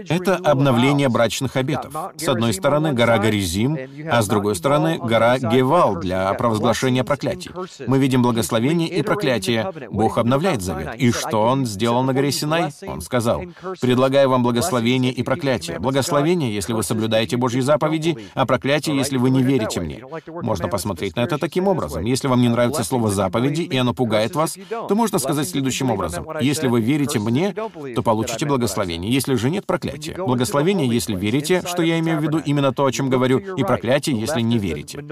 [0.10, 1.94] Это обновление брачных обетов.
[2.16, 3.78] С одной стороны, гора Горизим,
[4.10, 7.52] а с другой стороны, гора Гевал для провозглашения проклятий.
[7.88, 9.72] Мы видим благословение и проклятие.
[9.90, 10.96] Бог обновляет завет.
[10.98, 12.72] И что Он сделал на горе Синай?
[12.86, 13.42] Он сказал,
[13.82, 15.80] «Предлагаю вам благословение и проклятие.
[15.80, 20.04] Благословение, если вы соблюдаете Божьи заповеди, а проклятие, если вы не верите мне».
[20.28, 22.06] Можно посмотреть на это таким образом.
[22.06, 26.28] Если вам не нравится слово «заповеди», и оно пугает вас, то можно сказать следующим образом.
[26.40, 29.12] Если вы верите мне, мне, то получите благословение.
[29.12, 30.16] Если же нет, проклятие.
[30.18, 34.20] Благословение, если верите, что я имею в виду именно то, о чем говорю, и проклятие,
[34.20, 35.04] если не верите.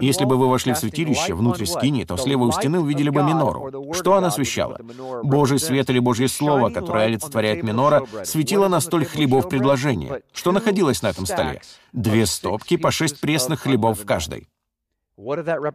[0.00, 3.92] Если бы вы вошли в святилище, внутрь скини, то слева у стены увидели бы минору.
[3.92, 4.78] Что она освещала?
[5.22, 10.22] Божий свет или Божье Слово, которое олицетворяет минора, светило на столь хлебов предложения.
[10.32, 11.62] Что находилось на этом столе?
[11.92, 14.46] Две стопки по шесть пресных хлебов в каждой.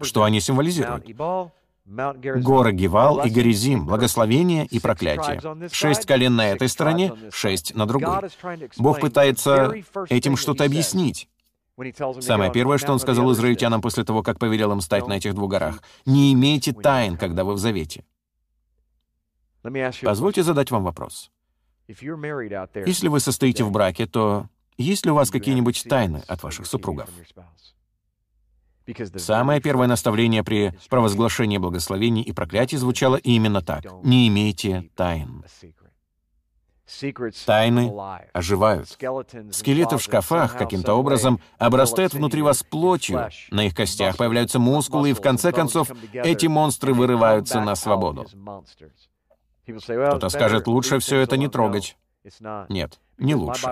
[0.02, 1.06] Что они символизируют?
[1.86, 5.42] Гора Гевал и Горизим, благословение и проклятие.
[5.72, 8.30] Шесть колен на этой стороне, шесть на другой.
[8.78, 9.74] Бог пытается
[10.10, 11.28] этим что-то объяснить.
[12.20, 15.50] Самое первое, что он сказал израильтянам после того, как повелел им стать на этих двух
[15.50, 18.06] горах, «Не имейте тайн, когда вы в завете».
[20.04, 21.32] Позвольте задать вам вопрос.
[21.88, 27.10] Если вы состоите в браке, то есть ли у вас какие-нибудь тайны от ваших супругов?
[29.18, 33.86] Самое первое наставление при провозглашении благословений и проклятий звучало именно так.
[34.04, 35.44] «Не имейте тайн».
[37.46, 37.94] Тайны
[38.34, 38.90] оживают.
[38.90, 45.14] Скелеты в шкафах каким-то образом обрастают внутри вас плотью, на их костях появляются мускулы, и
[45.14, 48.28] в конце концов эти монстры вырываются на свободу.
[49.66, 51.98] Кто-то скажет, лучше все это не трогать.
[52.68, 53.68] Нет не лучше.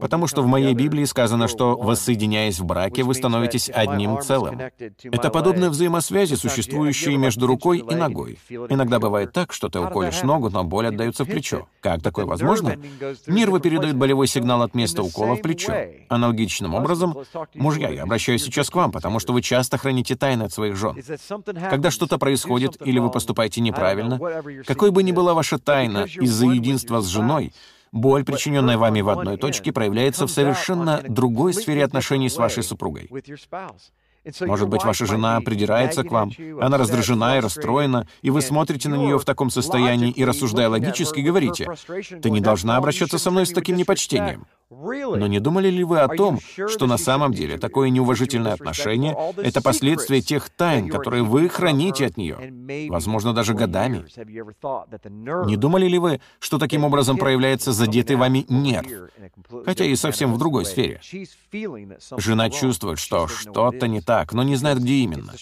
[0.00, 4.60] Потому что в моей Библии сказано, что, воссоединяясь в браке, вы становитесь одним целым.
[5.02, 8.38] Это подобные взаимосвязи, существующие между рукой и ногой.
[8.48, 11.66] Иногда бывает так, что ты уколешь ногу, но боль отдается в плечо.
[11.80, 12.76] Как такое возможно?
[13.26, 15.72] Нервы передают болевой сигнал от места укола в плечо.
[16.08, 17.16] Аналогичным образом,
[17.54, 20.96] мужья, я обращаюсь сейчас к вам, потому что вы часто храните тайны от своих жен.
[21.70, 24.20] Когда что-то происходит или вы поступаете неправильно,
[24.66, 27.52] какой бы ни была ваша тайна из-за единства с женой,
[27.92, 33.10] Боль, причиненная вами в одной точке, проявляется в совершенно другой сфере отношений с вашей супругой.
[34.40, 38.94] Может быть, ваша жена придирается к вам, она раздражена и расстроена, и вы смотрите на
[38.94, 41.68] нее в таком состоянии и, рассуждая логически, говорите,
[42.22, 44.46] «Ты не должна обращаться со мной с таким непочтением».
[44.72, 49.60] Но не думали ли вы о том, что на самом деле такое неуважительное отношение— это
[49.60, 52.38] последствия тех тайн, которые вы храните от нее,
[52.90, 54.04] возможно, даже годами?
[55.46, 59.10] Не думали ли вы, что таким образом проявляется задетый вами нерв,
[59.66, 61.00] хотя и совсем в другой сфере?
[62.16, 65.32] Жена чувствует, что что-то не так, но не знает, где именно.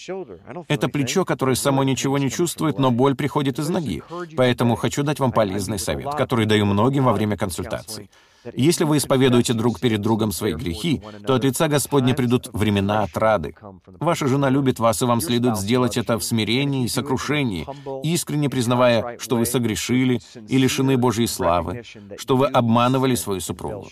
[0.67, 4.03] Это плечо, которое само ничего не чувствует, но боль приходит из ноги.
[4.35, 8.09] Поэтому хочу дать вам полезный совет, который даю многим во время консультаций.
[8.53, 13.55] Если вы исповедуете друг перед другом свои грехи, то от лица Господня придут времена отрады.
[13.99, 17.67] Ваша жена любит вас, и вам следует сделать это в смирении и сокрушении,
[18.03, 21.83] искренне признавая, что вы согрешили и лишены Божьей славы,
[22.17, 23.87] что вы обманывали свою супругу.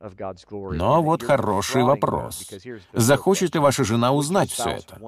[0.00, 2.48] Но вот хороший вопрос.
[2.92, 5.00] Захочет ли ваша жена узнать все это?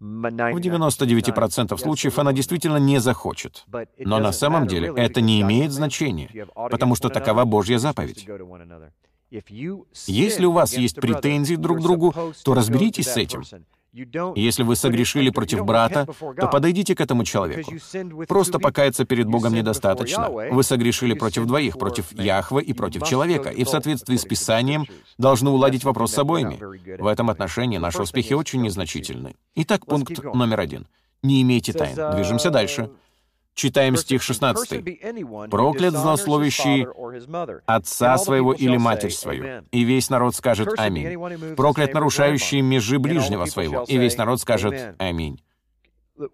[0.00, 3.66] В 99% случаев она действительно не захочет.
[3.98, 8.26] Но на самом деле это не имеет значения, потому что такова Божья заповедь.
[10.06, 13.44] Если у вас есть претензии друг к другу, то разберитесь с этим.
[13.92, 17.72] Если вы согрешили против брата, то подойдите к этому человеку.
[18.28, 20.28] Просто покаяться перед Богом недостаточно.
[20.28, 24.86] Вы согрешили против двоих, против Яхвы и против человека, и в соответствии с Писанием
[25.18, 26.58] должны уладить вопрос с обоими.
[27.00, 29.34] В этом отношении наши успехи очень незначительны.
[29.56, 30.86] Итак, пункт номер один.
[31.22, 31.96] Не имейте тайн.
[32.14, 32.90] Движемся дальше.
[33.60, 35.50] Читаем стих 16.
[35.50, 36.86] «Проклят злословящий
[37.66, 41.18] отца своего или матерь свою, и весь народ скажет Аминь.
[41.56, 45.42] Проклят нарушающий межи ближнего своего, и весь народ скажет Аминь».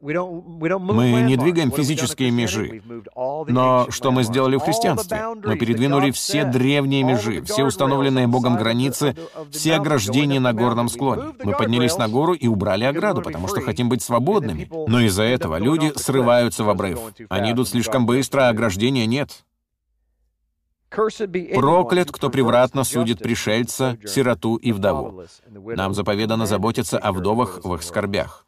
[0.02, 2.82] Мы не двигаем физические межи.
[3.14, 5.22] Но что мы сделали в христианстве?
[5.44, 9.16] Мы передвинули все древние межи, все установленные Богом границы,
[9.50, 11.34] все ограждения на горном склоне.
[11.42, 14.68] Мы поднялись на гору и убрали ограду, потому что хотим быть свободными.
[14.88, 16.98] Но из-за этого люди срываются в обрыв.
[17.28, 19.44] Они идут слишком быстро, а ограждения нет.
[21.54, 25.24] Проклят, кто превратно судит пришельца, сироту и вдову.
[25.50, 28.45] Нам заповедано заботиться о вдовах в их скорбях.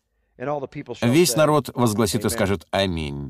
[1.02, 3.28] Весь народ возгласит и скажет «Аминь».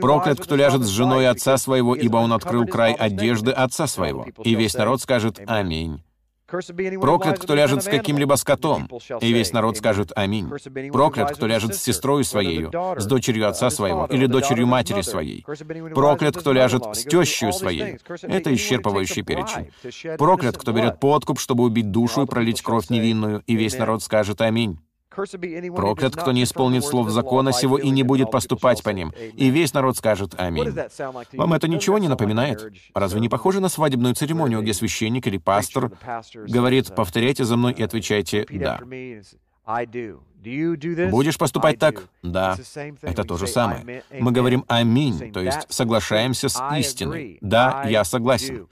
[0.00, 4.26] Проклят, кто ляжет с женой отца своего, ибо он открыл край одежды отца своего.
[4.42, 6.02] И весь народ скажет «Аминь».
[6.48, 8.88] Проклят, кто ляжет с каким-либо скотом,
[9.20, 10.50] и весь народ скажет «Аминь».
[10.90, 15.44] Проклят, кто ляжет с сестрой своей, с дочерью отца своего или дочерью матери своей.
[15.94, 17.98] Проклят, кто ляжет с тещей своей.
[18.22, 19.70] Это исчерпывающий перечень.
[20.16, 24.40] Проклят, кто берет подкуп, чтобы убить душу и пролить кровь невинную, и весь народ скажет
[24.40, 24.78] «Аминь».
[25.74, 29.12] Проклят, кто не исполнит слов закона сего и не будет поступать по ним.
[29.34, 30.74] И весь народ скажет «Аминь».
[31.32, 32.72] Вам это ничего не напоминает?
[32.94, 35.92] Разве не похоже на свадебную церемонию, где священник или пастор
[36.34, 38.80] говорит «повторяйте за мной» и отвечайте «да».
[41.10, 42.04] Будешь поступать так?
[42.22, 42.56] Да.
[43.02, 44.02] Это то же самое.
[44.18, 47.38] Мы говорим «Аминь», то есть соглашаемся с истиной.
[47.40, 48.68] Да, я согласен.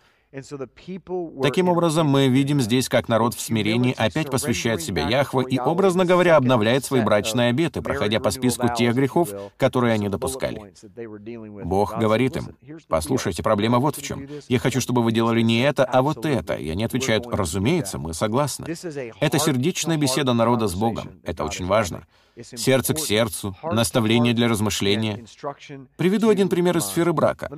[1.43, 6.05] Таким образом, мы видим здесь, как народ в смирении опять посвящает себя Яхве и, образно
[6.05, 10.75] говоря, обновляет свои брачные обеты, проходя по списку тех грехов, которые они допускали.
[11.65, 12.57] Бог говорит им,
[12.89, 14.27] «Послушайте, проблема вот в чем.
[14.49, 16.55] Я хочу, чтобы вы делали не это, а вот это».
[16.55, 18.67] И они отвечают, «Разумеется, мы согласны».
[19.21, 21.21] Это сердечная беседа народа с Богом.
[21.23, 22.07] Это очень важно.
[22.43, 25.25] Сердце к сердцу, наставление для размышления.
[25.97, 27.49] Приведу один пример из сферы брака.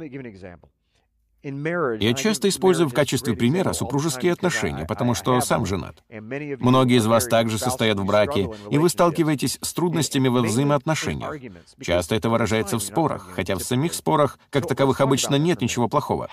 [1.43, 6.03] Я часто использую в качестве примера супружеские отношения, потому что сам женат.
[6.11, 11.37] Многие из вас также состоят в браке, и вы сталкиваетесь с трудностями во взаимоотношениях.
[11.81, 16.29] Часто это выражается в спорах, хотя в самих спорах, как таковых, обычно нет ничего плохого.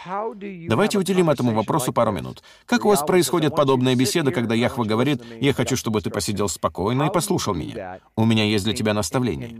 [0.68, 2.42] Давайте уделим этому вопросу пару минут.
[2.66, 7.04] Как у вас происходит подобная беседа, когда Яхва говорит, «Я хочу, чтобы ты посидел спокойно
[7.04, 8.00] и послушал меня.
[8.16, 9.56] У меня есть для тебя наставление».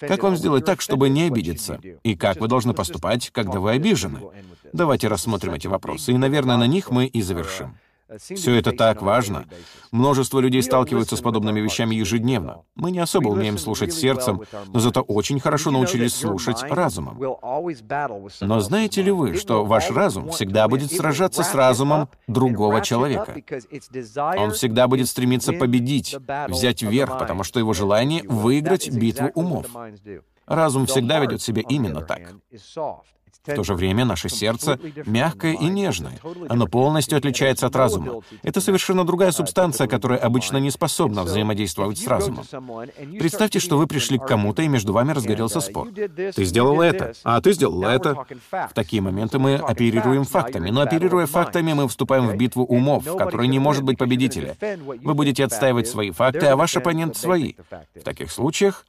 [0.00, 1.80] Как вам сделать так, чтобы не обидеться?
[2.02, 4.20] И как вы должны поступать, когда вы обижены?
[4.84, 7.78] Давайте рассмотрим эти вопросы, и, наверное, на них мы и завершим.
[8.18, 9.46] Все это так важно.
[9.92, 12.64] Множество людей сталкиваются с подобными вещами ежедневно.
[12.74, 17.18] Мы не особо умеем слушать сердцем, но зато очень хорошо научились слушать разумом.
[18.42, 23.34] Но знаете ли вы, что ваш разум всегда будет сражаться с разумом другого человека?
[24.36, 26.14] Он всегда будет стремиться победить,
[26.48, 29.64] взять верх, потому что его желание— выиграть битву умов.
[30.44, 32.34] Разум всегда ведет себя именно так.
[33.42, 36.18] В то же время наше сердце мягкое и нежное.
[36.48, 38.22] Оно полностью отличается от разума.
[38.42, 42.44] Это совершенно другая субстанция, которая обычно не способна взаимодействовать с разумом.
[43.18, 45.88] Представьте, что вы пришли к кому-то, и между вами разгорелся спор.
[45.92, 48.24] Ты сделал это, а ты сделал это.
[48.50, 53.16] В такие моменты мы оперируем фактами, но оперируя фактами, мы вступаем в битву умов, в
[53.16, 54.56] которой не может быть победителя.
[55.02, 57.54] Вы будете отстаивать свои факты, а ваш оппонент— свои.
[57.94, 58.86] В таких случаях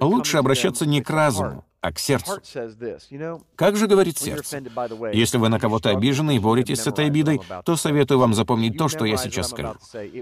[0.00, 2.40] лучше обращаться не к разуму, а к сердцу.
[3.54, 4.62] Как же говорит сердце?
[5.12, 8.88] Если вы на кого-то обижены и боретесь с этой обидой, то советую вам запомнить то,
[8.88, 9.74] что я сейчас скажу.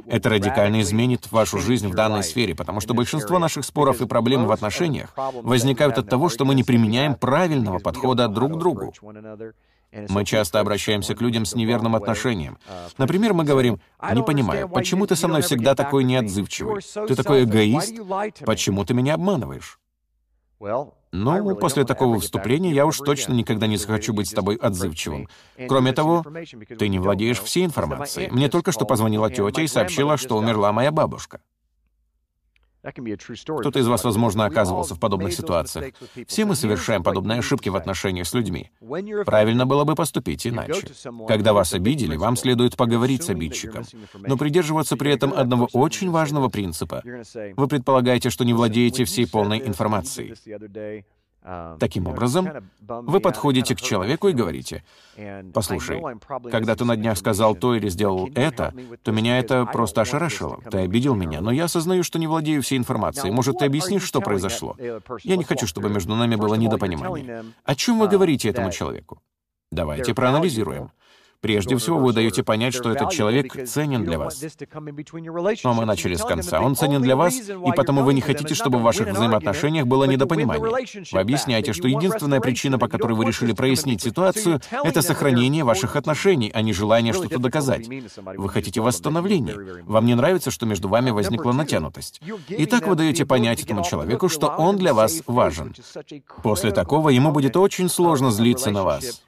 [0.07, 4.47] Это радикально изменит вашу жизнь в данной сфере, потому что большинство наших споров и проблем
[4.47, 8.93] в отношениях возникают от того, что мы не применяем правильного подхода друг к другу.
[10.09, 12.59] Мы часто обращаемся к людям с неверным отношением.
[12.99, 13.81] Например, мы говорим,
[14.13, 16.83] «Не понимаю, почему ты со мной всегда такой неотзывчивый?
[17.07, 17.95] Ты такой эгоист?
[18.45, 19.79] Почему ты меня обманываешь?»
[21.13, 25.29] Ну, после такого вступления я уж точно никогда не захочу быть с тобой отзывчивым.
[25.69, 26.25] Кроме того,
[26.79, 28.31] ты не владеешь всей информацией.
[28.31, 31.41] Мне только что позвонила тетя и сообщила, что умерла моя бабушка.
[32.85, 35.95] Кто-то из вас, возможно, оказывался в подобных ситуациях.
[36.27, 38.71] Все мы совершаем подобные ошибки в отношениях с людьми.
[39.25, 40.87] Правильно было бы поступить иначе.
[41.27, 46.49] Когда вас обидели, вам следует поговорить с обидчиком, но придерживаться при этом одного очень важного
[46.49, 47.03] принципа.
[47.57, 50.35] Вы предполагаете, что не владеете всей полной информацией.
[51.45, 52.49] Um, Таким образом,
[52.81, 54.83] вы подходите к человеку и говорите,
[55.53, 56.03] «Послушай,
[56.51, 60.61] когда ты на днях сказал то или сделал это, то меня это просто ошарашило.
[60.71, 63.31] Ты обидел меня, но я осознаю, что не владею всей информацией.
[63.31, 64.75] Может, ты объяснишь, что произошло?
[65.23, 67.45] Я не хочу, чтобы между нами было недопонимание.
[67.63, 69.21] О чем вы uh, говорите этому человеку?
[69.71, 70.93] Давайте проанализируем.
[71.45, 74.43] Прежде всего, вы даете понять, что этот человек ценен для вас.
[75.63, 76.59] Но мы начали с конца.
[76.63, 81.05] Он ценен для вас, и потому вы не хотите, чтобы в ваших взаимоотношениях было недопонимание.
[81.13, 86.51] Вы объясняете, что единственная причина, по которой вы решили прояснить ситуацию, это сохранение ваших отношений,
[86.55, 87.89] а не желание что-то доказать.
[87.89, 89.83] Вы хотите восстановления.
[89.85, 92.23] Вам не нравится, что между вами возникла натянутость.
[92.49, 95.75] И так вы даете понять этому человеку, что он для вас важен.
[96.43, 99.21] После такого ему будет очень сложно злиться на вас.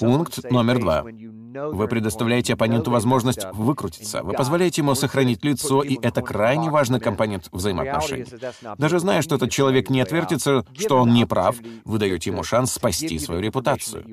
[0.00, 1.02] Пункт номер два.
[1.02, 4.22] Вы предоставляете оппоненту возможность выкрутиться.
[4.22, 8.24] Вы позволяете ему сохранить лицо, и это крайне важный компонент взаимоотношений.
[8.78, 12.72] Даже зная, что этот человек не отвертится, что он не прав, вы даете ему шанс
[12.72, 14.04] спасти свою репутацию.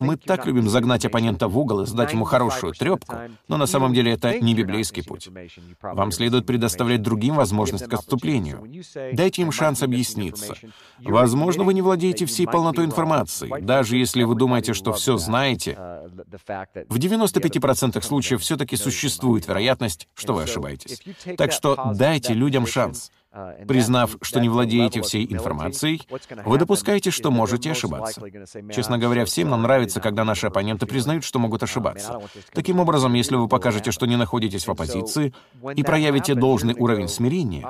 [0.00, 3.16] Мы так любим загнать оппонента в угол и задать ему хорошую трепку,
[3.46, 5.28] но на самом деле это не библейский путь.
[5.80, 8.66] Вам следует предоставлять другим возможность к отступлению.
[9.12, 10.54] Дайте им шанс объясниться.
[10.98, 13.11] Возможно, вы не владеете всей полнотой информации,
[13.60, 15.76] даже если вы думаете, что все знаете.
[16.88, 21.00] В 95% случаев все-таки существует вероятность, что вы ошибаетесь.
[21.36, 23.10] Так что дайте людям шанс.
[23.66, 26.02] Признав, что не владеете всей информацией,
[26.44, 28.22] вы допускаете, что можете ошибаться.
[28.74, 32.20] Честно говоря, всем нам нравится, когда наши оппоненты признают, что могут ошибаться.
[32.52, 35.32] Таким образом, если вы покажете, что не находитесь в оппозиции,
[35.74, 37.66] и проявите должный уровень смирения,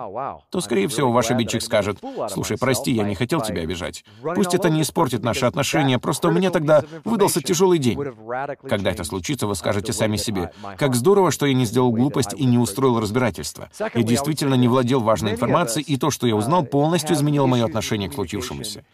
[0.51, 1.99] то, скорее всего, ваш обидчик скажет,
[2.29, 4.05] «Слушай, прости, я не хотел тебя обижать.
[4.35, 7.99] Пусть это не испортит наши отношения, просто у меня тогда выдался тяжелый день».
[8.69, 12.45] Когда это случится, вы скажете сами себе, «Как здорово, что я не сделал глупость и
[12.45, 13.71] не устроил разбирательство.
[13.95, 17.65] Я действительно не владел важной информацией, информации, и то, что я узнал, полностью изменило мое
[17.65, 18.85] отношение к случившемуся.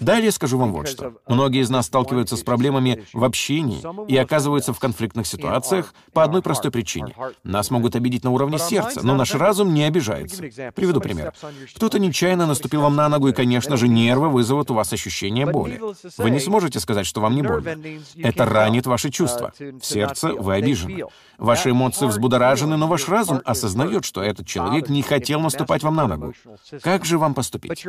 [0.00, 1.14] Далее скажу вам вот что.
[1.26, 6.42] Многие из нас сталкиваются с проблемами в общении и оказываются в конфликтных ситуациях по одной
[6.42, 7.14] простой причине.
[7.44, 10.42] Нас могут обидеть на уровне сердца, но наш разум не обижается.
[10.74, 11.32] Приведу пример.
[11.74, 15.80] Кто-то нечаянно наступил вам на ногу, и, конечно же, нервы вызовут у вас ощущение боли.
[16.18, 17.76] Вы не сможете сказать, что вам не больно.
[18.16, 19.52] Это ранит ваши чувства.
[19.58, 21.04] В сердце вы обижены.
[21.42, 26.06] Ваши эмоции взбудоражены, но ваш разум осознает, что этот человек не хотел наступать вам на
[26.06, 26.34] ногу.
[26.82, 27.84] Как же вам поступить?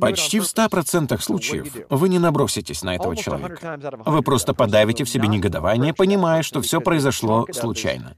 [0.00, 3.78] Почти в 100% случаев вы не наброситесь на этого человека.
[4.04, 8.16] Вы просто подавите в себе негодование, понимая, что все произошло случайно.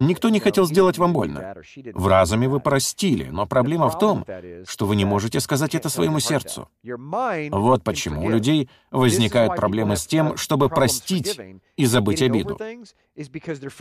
[0.00, 1.54] Никто не хотел сделать вам больно.
[1.94, 4.26] В разуме вы простили, но проблема в том,
[4.66, 6.68] что вы не можете сказать это своему сердцу.
[7.50, 11.38] Вот почему у людей возникают проблемы с тем, чтобы простить
[11.76, 12.58] и забыть обиду.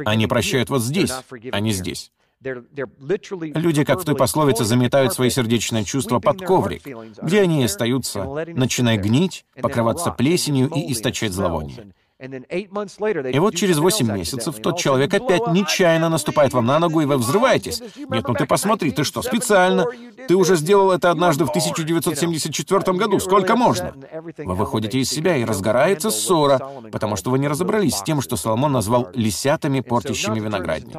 [0.05, 1.11] Они прощают вот здесь,
[1.51, 2.11] а не здесь.
[2.39, 6.83] Люди, как в той пословице, заметают свои сердечные чувства под коврик,
[7.21, 8.23] где они остаются,
[8.53, 11.93] начиная гнить, покрываться плесенью и источать зловоние.
[12.19, 17.17] И вот через 8 месяцев тот человек опять нечаянно наступает вам на ногу, и вы
[17.17, 17.79] взрываетесь.
[18.09, 19.85] Нет, ну ты посмотри, ты что, специально?
[20.27, 23.19] Ты уже сделал это однажды в 1974 году.
[23.19, 23.93] Сколько можно?
[24.37, 26.59] Вы выходите из себя, и разгорается ссора,
[26.91, 30.95] потому что вы не разобрались с тем, что Соломон назвал «лисятами, портящими виноградник».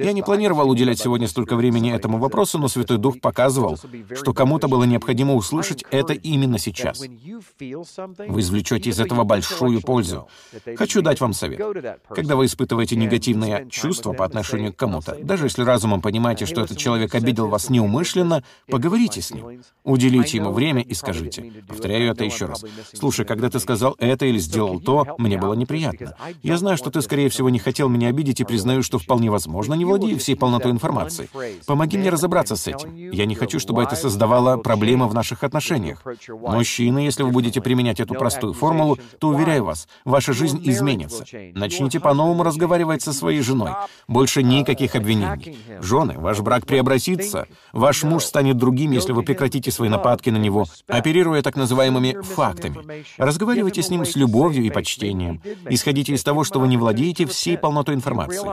[0.00, 3.78] Я не планировал уделять сегодня столько времени этому вопросу, но Святой Дух показывал,
[4.14, 7.00] что кому-то было необходимо услышать это именно сейчас.
[7.00, 10.28] Вы извлечете из этого большую пользу.
[10.76, 11.60] Хочу дать вам совет.
[12.08, 16.78] Когда вы испытываете негативные чувства по отношению к кому-то, даже если разумом понимаете, что этот
[16.78, 19.62] человек обидел вас неумышленно, поговорите с ним.
[19.84, 21.52] Уделите ему время и скажите.
[21.68, 22.64] Повторяю это еще раз.
[22.92, 26.14] «Слушай, когда ты сказал это или сделал то, мне было неприятно.
[26.42, 29.74] Я знаю, что ты, скорее всего, не хотел меня обидеть и признаю, что вполне возможно
[29.74, 31.28] не владею всей полнотой информации.
[31.66, 32.94] Помоги мне разобраться с этим.
[32.94, 36.02] Я не хочу, чтобы это создавало проблемы в наших отношениях.
[36.28, 41.24] Мужчины, если вы будете применять эту простую формулу, то, уверяю вас, вас, ваша жизнь изменится.
[41.54, 43.72] Начните по-новому разговаривать со своей женой.
[44.06, 45.56] Больше никаких обвинений.
[45.80, 47.46] Жены, ваш брак преобразится.
[47.72, 53.04] Ваш муж станет другим, если вы прекратите свои нападки на него, оперируя так называемыми фактами.
[53.16, 55.40] Разговаривайте с ним с любовью и почтением.
[55.68, 58.48] Исходите из того, что вы не владеете всей полнотой информации.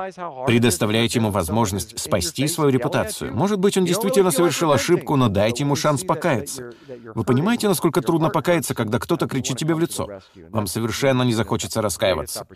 [0.46, 3.36] Предоставляйте ему возможность спасти свою репутацию.
[3.36, 6.72] Может быть, он действительно совершил ошибку, но дайте ему шанс покаяться.
[7.16, 10.08] Вы понимаете, насколько трудно покаяться, когда кто-то кричит тебе в лицо?
[10.50, 12.48] Вам совершенно совершенно не захочется раскаиваться.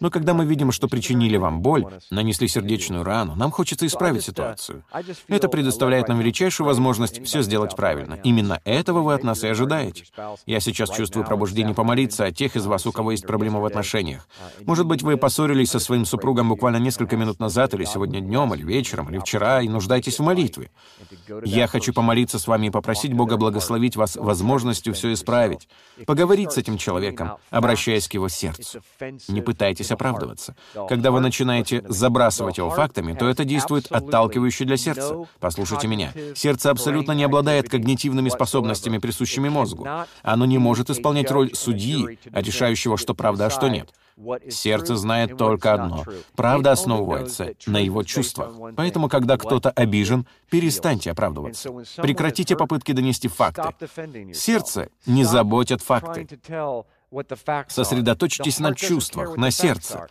[0.00, 4.84] Но когда мы видим, что причинили вам боль, нанесли сердечную рану, нам хочется исправить ситуацию.
[5.28, 8.18] Это предоставляет нам величайшую возможность все сделать правильно.
[8.24, 10.04] Именно этого вы от нас и ожидаете.
[10.46, 14.28] Я сейчас чувствую пробуждение помолиться о тех из вас, у кого есть проблемы в отношениях.
[14.66, 18.62] Может быть, вы поссорились со своим супругом буквально несколько минут назад, или сегодня днем, или
[18.62, 20.70] вечером, или вчера, и нуждаетесь в молитве.
[21.44, 25.68] Я хочу помолиться с вами и попросить Бога благословить вас возможностью все исправить.
[26.06, 28.82] Поговорить с этим человеком, обращаясь обращаясь к его сердцу.
[29.28, 30.54] Не пытайтесь оправдываться.
[30.88, 35.26] Когда вы начинаете забрасывать его фактами, то это действует отталкивающе для сердца.
[35.40, 36.12] Послушайте меня.
[36.34, 39.86] Сердце абсолютно не обладает когнитивными способностями, присущими мозгу.
[40.22, 43.90] Оно не может исполнять роль судьи, решающего, что правда, а что нет.
[44.50, 46.04] Сердце знает только одно.
[46.36, 48.74] Правда основывается на его чувствах.
[48.76, 51.70] Поэтому, когда кто-то обижен, перестаньте оправдываться.
[51.96, 53.74] Прекратите попытки донести факты.
[54.34, 56.28] Сердце не заботят факты.
[57.68, 60.08] Сосредоточьтесь на чувствах, на сердце.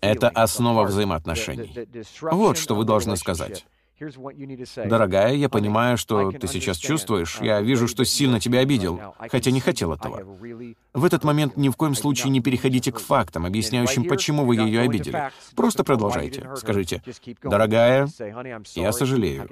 [0.00, 1.88] Это основа взаимоотношений.
[2.22, 3.64] Вот что вы должны сказать.
[4.86, 7.38] Дорогая, я понимаю, что ты сейчас чувствуешь.
[7.40, 10.22] Я вижу, что сильно тебя обидел, хотя не хотел этого.
[10.94, 14.80] В этот момент ни в коем случае не переходите к фактам, объясняющим, почему вы ее
[14.80, 15.30] обидели.
[15.54, 16.48] Просто продолжайте.
[16.56, 17.02] Скажите,
[17.42, 18.08] дорогая,
[18.74, 19.48] я сожалею.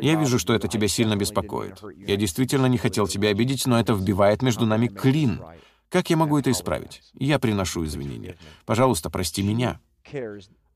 [0.00, 1.82] Я вижу, что это тебя сильно беспокоит.
[1.96, 5.40] Я действительно не хотел тебя обидеть, но это вбивает между нами клин.
[5.88, 7.02] Как я могу это исправить?
[7.14, 8.36] Я приношу извинения.
[8.66, 9.80] Пожалуйста, прости меня.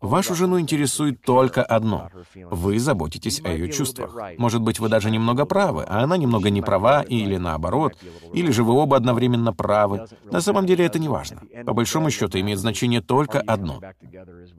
[0.03, 2.11] Вашу жену интересует только одно.
[2.35, 4.17] Вы заботитесь о ее чувствах.
[4.37, 7.97] Может быть, вы даже немного правы, а она немного не права, или наоборот,
[8.35, 10.07] или же вы оба одновременно правы.
[10.25, 11.43] На самом деле это не важно.
[11.65, 13.81] По большому счету имеет значение только одно.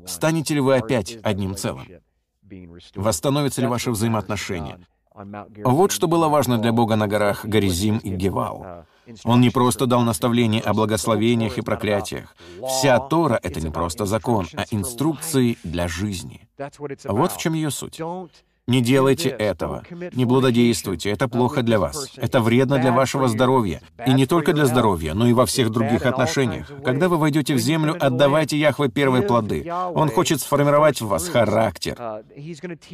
[0.06, 1.88] Станете ли вы опять одним целым?
[2.96, 4.80] Восстановятся ли ваши взаимоотношения?
[5.64, 8.86] Вот что было важно для Бога на горах Горизим и Гевал.
[9.24, 12.36] Он не просто дал наставление о благословениях и проклятиях.
[12.68, 16.48] Вся Тора— это не просто закон, а инструкции для жизни.
[17.06, 18.00] Вот в чем ее суть.
[18.66, 19.84] Не делайте этого.
[20.14, 21.10] Не блудодействуйте.
[21.10, 22.10] Это плохо для вас.
[22.16, 23.82] Это вредно для вашего здоровья.
[24.08, 26.72] И не только для здоровья, но и во всех других отношениях.
[26.84, 29.70] Когда вы войдете в землю, отдавайте Яхве первые плоды.
[29.94, 32.24] Он хочет сформировать в вас характер.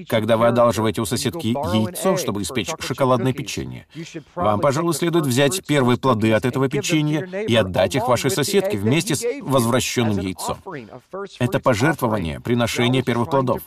[0.08, 3.86] Когда вы одалживаете у соседки яйцо, чтобы испечь шоколадное печенье,
[4.34, 9.16] вам, пожалуй, следует взять первые плоды от этого печенья и отдать их вашей соседке вместе
[9.16, 10.58] с возвращенным яйцом.
[11.38, 13.62] Это пожертвование, приношение первых плодов.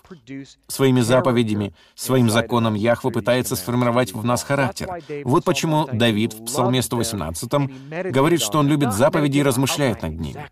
[0.66, 1.72] Своими заповедями,
[2.02, 4.90] Своим законом Яхва пытается сформировать в нас характер.
[5.24, 10.44] Вот почему Давид в Псалме 118 говорит, что он любит заповеди и размышляет над ними.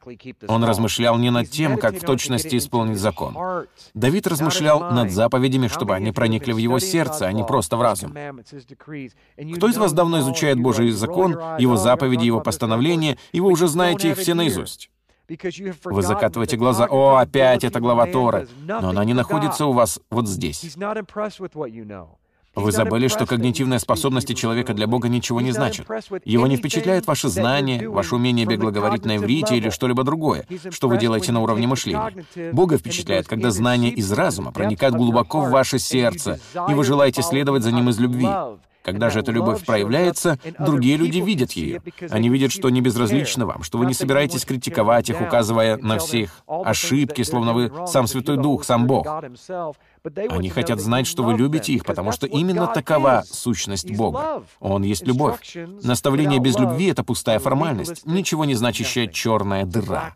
[0.47, 3.37] Он размышлял не над тем, как в точности исполнить закон.
[3.95, 8.15] Давид размышлял над заповедями, чтобы они проникли в его сердце, а не просто в разум.
[9.57, 14.11] Кто из вас давно изучает Божий закон, его заповеди, его постановления, и вы уже знаете
[14.11, 14.89] их все наизусть?
[15.85, 20.29] Вы закатываете глаза, «О, опять эта глава Тора!» Но она не находится у вас вот
[20.29, 20.77] здесь.
[22.57, 25.87] Вы забыли, что когнитивные способности человека для Бога ничего не значат.
[26.25, 30.89] Его не впечатляет ваши знания, ваше умение бегло говорить на иврите или что-либо другое, что
[30.89, 32.25] вы делаете на уровне мышления.
[32.53, 37.63] Бога впечатляет, когда знания из разума проникают глубоко в ваше сердце, и вы желаете следовать
[37.63, 38.29] за ним из любви.
[38.83, 41.83] Когда же эта любовь проявляется, другие люди видят ее.
[42.11, 46.23] Они видят, что не безразлично вам, что вы не собираетесь критиковать их, указывая на все
[46.23, 49.07] их ошибки, словно вы сам Святой Дух, сам Бог.
[50.29, 54.45] Они хотят знать, что вы любите их, потому что именно такова сущность Бога.
[54.61, 55.57] Он есть любовь.
[55.83, 60.15] Наставление без любви— это пустая формальность, ничего не значащая черная дыра.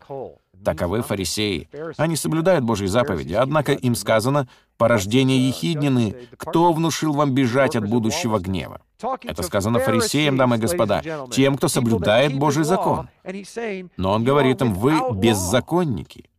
[0.65, 1.69] Таковы фарисеи.
[1.95, 4.47] Они соблюдают Божьи заповеди, однако им сказано
[4.77, 8.81] «порождение ехиднины, кто внушил вам бежать от будущего гнева?»
[9.23, 13.09] Это сказано фарисеям, дамы и господа, тем, кто соблюдает Божий закон.
[13.97, 16.29] Но он говорит им, вы беззаконники.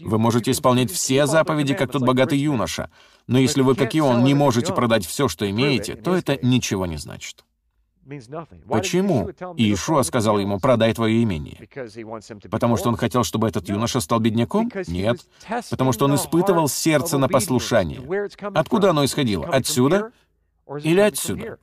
[0.00, 2.90] Вы можете исполнять все заповеди, как тот богатый юноша,
[3.26, 6.84] но если вы, как и он, не можете продать все, что имеете, то это ничего
[6.84, 7.44] не значит.
[8.68, 11.58] Почему Иешуа сказал ему, продай твое имение?
[12.50, 14.70] Потому что он хотел, чтобы этот юноша стал бедняком?
[14.88, 15.20] Нет.
[15.70, 18.00] Потому что он испытывал сердце на послушание.
[18.54, 19.46] Откуда оно исходило?
[19.46, 20.12] Отсюда
[20.82, 21.58] или отсюда?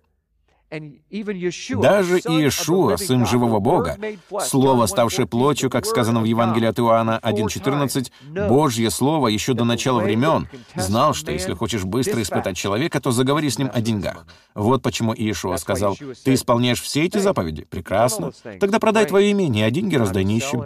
[0.70, 3.97] Даже Иешуа, Сын Живого Бога,
[4.41, 10.01] Слово, ставшее плотью, как сказано в Евангелии от Иоанна 1.14, Божье Слово еще до начала
[10.01, 14.26] времен, знал, что если хочешь быстро испытать человека, то заговори с ним о деньгах.
[14.55, 17.63] Вот почему Иешуа сказал, «Ты исполняешь все эти заповеди?
[17.63, 18.32] Прекрасно.
[18.59, 20.63] Тогда продай твое имение, а деньги раздай нищим».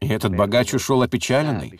[0.00, 1.78] И этот богач ушел опечаленный,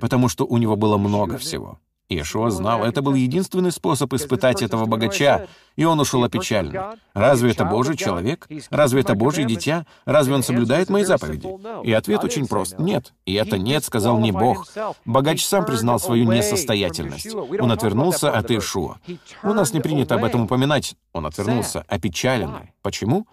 [0.00, 1.78] потому что у него было много всего.
[2.10, 5.46] Иешуа знал, это был единственный способ испытать этого богача,
[5.80, 6.78] и он ушел опечален.
[7.14, 8.46] Разве это Божий человек?
[8.68, 9.86] Разве это Божий дитя?
[10.04, 11.48] Разве он соблюдает мои заповеди?
[11.84, 13.14] И ответ очень прост— нет.
[13.24, 14.68] И это «нет» сказал не Бог.
[15.06, 17.34] Богач сам признал свою несостоятельность.
[17.34, 18.98] Он отвернулся от Иешуа.
[19.42, 20.96] У нас не принято об этом упоминать.
[21.14, 22.74] Он отвернулся, опечаленный.
[22.82, 23.26] Почему?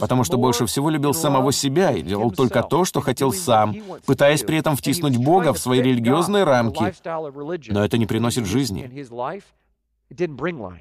[0.00, 3.76] Потому что больше всего любил самого себя и делал только то, что хотел сам,
[4.06, 6.94] пытаясь при этом втиснуть Бога в свои религиозные рамки.
[7.70, 8.90] Но это не приносит жизни.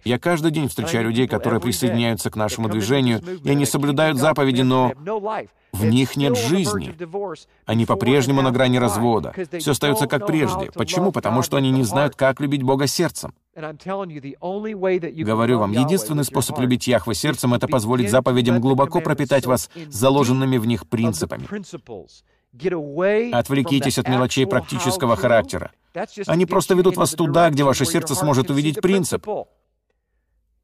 [0.03, 4.93] Я каждый день встречаю людей, которые присоединяются к нашему движению, и они соблюдают заповеди, но
[5.71, 6.93] в них нет жизни.
[7.65, 9.33] Они по-прежнему на грани развода.
[9.59, 10.71] Все остается как прежде.
[10.71, 11.11] Почему?
[11.11, 13.33] Потому что они не знают, как любить Бога сердцем.
[13.55, 20.65] Говорю вам, единственный способ любить Яхве сердцем— это позволить заповедям глубоко пропитать вас заложенными в
[20.65, 21.47] них принципами.
[23.33, 25.71] Отвлекитесь от мелочей практического характера.
[26.27, 29.27] Они просто ведут вас туда, где ваше сердце сможет увидеть принцип.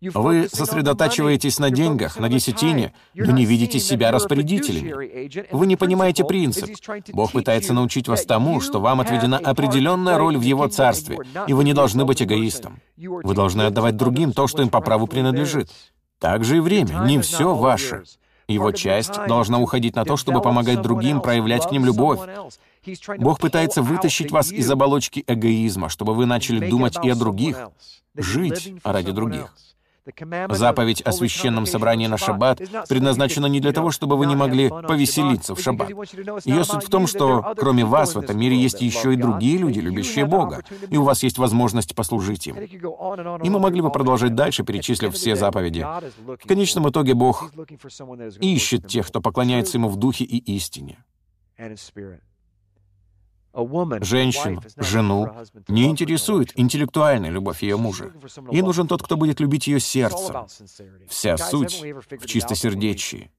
[0.01, 5.51] Вы сосредотачиваетесь на деньгах, на десятине, но не видите себя распорядителями.
[5.51, 6.69] Вы не понимаете принцип.
[7.11, 11.65] Бог пытается научить вас тому, что вам отведена определенная роль в Его Царстве, и вы
[11.65, 12.79] не должны быть эгоистом.
[12.95, 15.69] Вы должны отдавать другим то, что им по праву принадлежит.
[16.17, 18.03] Также и время, не все ваше.
[18.47, 22.19] Его часть должна уходить на то, чтобы помогать другим проявлять к ним любовь.
[23.17, 27.69] Бог пытается вытащить вас из оболочки эгоизма, чтобы вы начали думать и о других,
[28.15, 29.53] жить ради других.
[30.49, 35.55] Заповедь о священном собрании на шаббат предназначена не для того, чтобы вы не могли повеселиться
[35.55, 35.89] в шаббат.
[36.45, 39.79] Ее суть в том, что кроме вас в этом мире есть еще и другие люди,
[39.79, 42.57] любящие Бога, и у вас есть возможность послужить им.
[42.57, 45.85] И мы могли бы продолжать дальше, перечислив все заповеди.
[46.25, 47.51] В конечном итоге Бог
[48.39, 51.03] ищет тех, кто поклоняется Ему в духе и истине.
[54.01, 55.31] Женщину, жену
[55.67, 58.11] не интересует интеллектуальная любовь ее мужа.
[58.51, 60.45] Ей нужен тот, кто будет любить ее сердцем.
[61.07, 63.31] Вся суть в чистосердечии.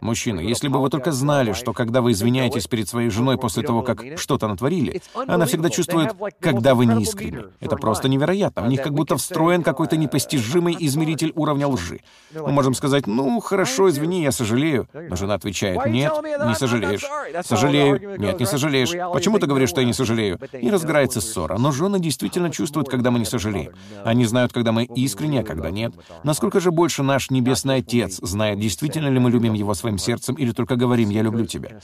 [0.00, 3.82] Мужчина, если бы вы только знали, что когда вы извиняетесь перед своей женой после того,
[3.82, 7.44] как что-то натворили, она всегда чувствует, когда вы не искренни.
[7.60, 8.62] Это просто невероятно.
[8.62, 12.00] В них как будто встроен какой-то непостижимый измеритель уровня лжи.
[12.32, 14.88] Мы можем сказать, ну, хорошо, извини, я сожалею.
[14.94, 16.12] Но жена отвечает, нет,
[16.46, 17.04] не сожалеешь.
[17.44, 18.90] Сожалею, нет, не сожалеешь.
[19.12, 20.38] Почему ты говоришь, что я не сожалею?
[20.52, 21.58] И разгорается ссора.
[21.58, 23.72] Но жены действительно чувствуют, когда мы не сожалеем.
[24.04, 25.94] Они знают, когда мы искренне, а когда нет.
[26.24, 30.52] Насколько же больше наш Небесный Отец знает действительно ли мы любим его своим сердцем или
[30.52, 31.80] только говорим «я люблю тебя».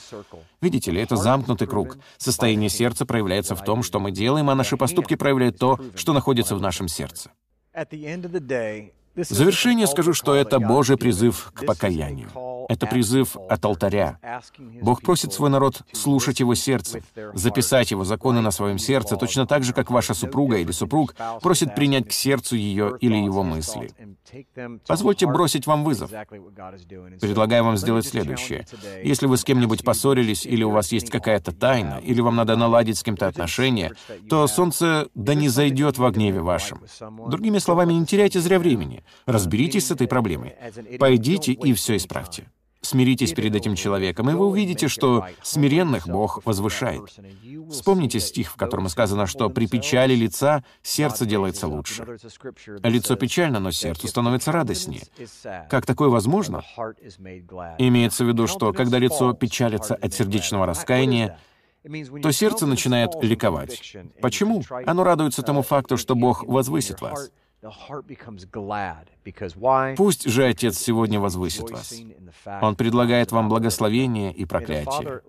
[0.61, 1.97] Видите ли, это замкнутый круг.
[2.17, 6.55] Состояние сердца проявляется в том, что мы делаем, а наши поступки проявляют то, что находится
[6.55, 7.31] в нашем сердце.
[9.17, 12.29] В завершение скажу, что это Божий призыв к покаянию.
[12.69, 14.19] Это призыв от алтаря.
[14.81, 17.01] Бог просит свой народ слушать его сердце,
[17.33, 21.73] записать его законы на своем сердце, точно так же, как ваша супруга или супруг просит
[21.73, 23.91] принять к сердцу ее или его мысли.
[24.85, 26.11] Позвольте бросить вам вызов.
[27.21, 28.67] Предлагаю вам сделать следующее.
[29.03, 32.97] Если вы с кем-нибудь поссорились, или у вас есть какая-то тайна, или вам надо наладить
[32.97, 33.93] с кем-то отношения,
[34.29, 36.81] то солнце да не зайдет во гневе вашем.
[37.29, 39.03] Другими словами, не теряйте зря времени.
[39.25, 40.55] Разберитесь с этой проблемой.
[40.99, 42.47] Пойдите и все исправьте.
[42.81, 47.03] Смиритесь перед этим человеком, и вы увидите, что смиренных Бог возвышает.
[47.69, 52.05] Вспомните стих, в котором сказано, что при печали лица сердце делается лучше.
[52.83, 55.03] Лицо печально, но сердцу становится радостнее.
[55.69, 56.63] Как такое возможно?
[57.77, 61.39] Имеется в виду, что когда лицо печалится от сердечного раскаяния,
[62.21, 63.97] то сердце начинает ликовать.
[64.21, 64.63] Почему?
[64.85, 67.31] Оно радуется тому факту, что Бог возвысит вас.
[69.97, 71.93] Пусть же Отец сегодня возвысит вас.
[72.61, 75.21] Он предлагает вам благословение и проклятие.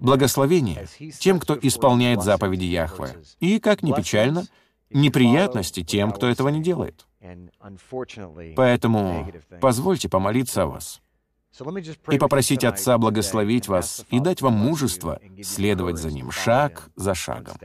[0.00, 0.86] Благословение
[1.18, 3.16] тем, кто исполняет заповеди Яхве.
[3.40, 4.44] И, как ни печально,
[4.90, 7.06] неприятности тем, кто этого не делает.
[8.56, 11.00] Поэтому позвольте помолиться о вас
[12.10, 17.56] и попросить Отца благословить вас и дать вам мужество следовать за Ним шаг за шагом.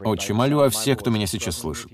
[0.00, 1.90] Отче, молю о всех, кто меня сейчас слышит.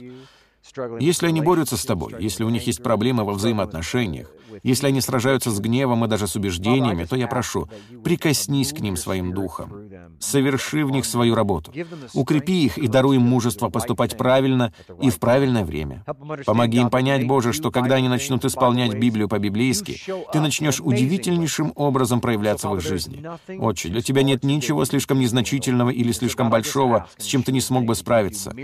[1.01, 4.31] Если они борются с тобой, если у них есть проблемы во взаимоотношениях,
[4.63, 7.69] если они сражаются с гневом и даже с убеждениями, то я прошу,
[8.05, 9.73] прикоснись к ним своим духом,
[10.21, 11.73] соверши в них свою работу,
[12.15, 16.05] укрепи их и даруй им мужество поступать правильно и в правильное время.
[16.47, 20.01] Помоги им понять, Боже, что когда они начнут исполнять Библию по-библейски,
[20.33, 23.25] ты начнешь удивительнейшим образом проявляться в их жизни.
[23.59, 27.85] Отче, для тебя нет ничего слишком незначительного или слишком большого, с чем ты не смог
[27.85, 28.55] бы справиться.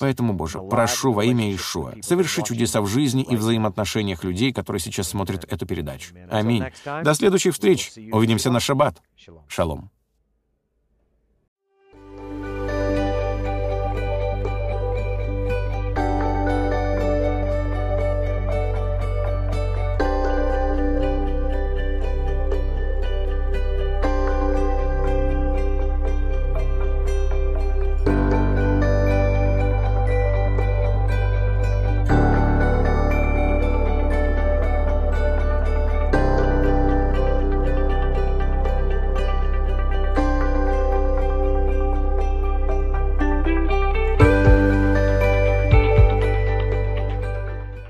[0.00, 5.08] Поэтому, Боже, прошу во имя Иешуа, соверши чудеса в жизни и взаимоотношениях людей, которые сейчас
[5.08, 6.14] смотрят эту передачу.
[6.30, 6.64] Аминь.
[6.84, 7.92] До следующих встреч.
[8.12, 9.00] Увидимся на шаббат.
[9.48, 9.90] Шалом.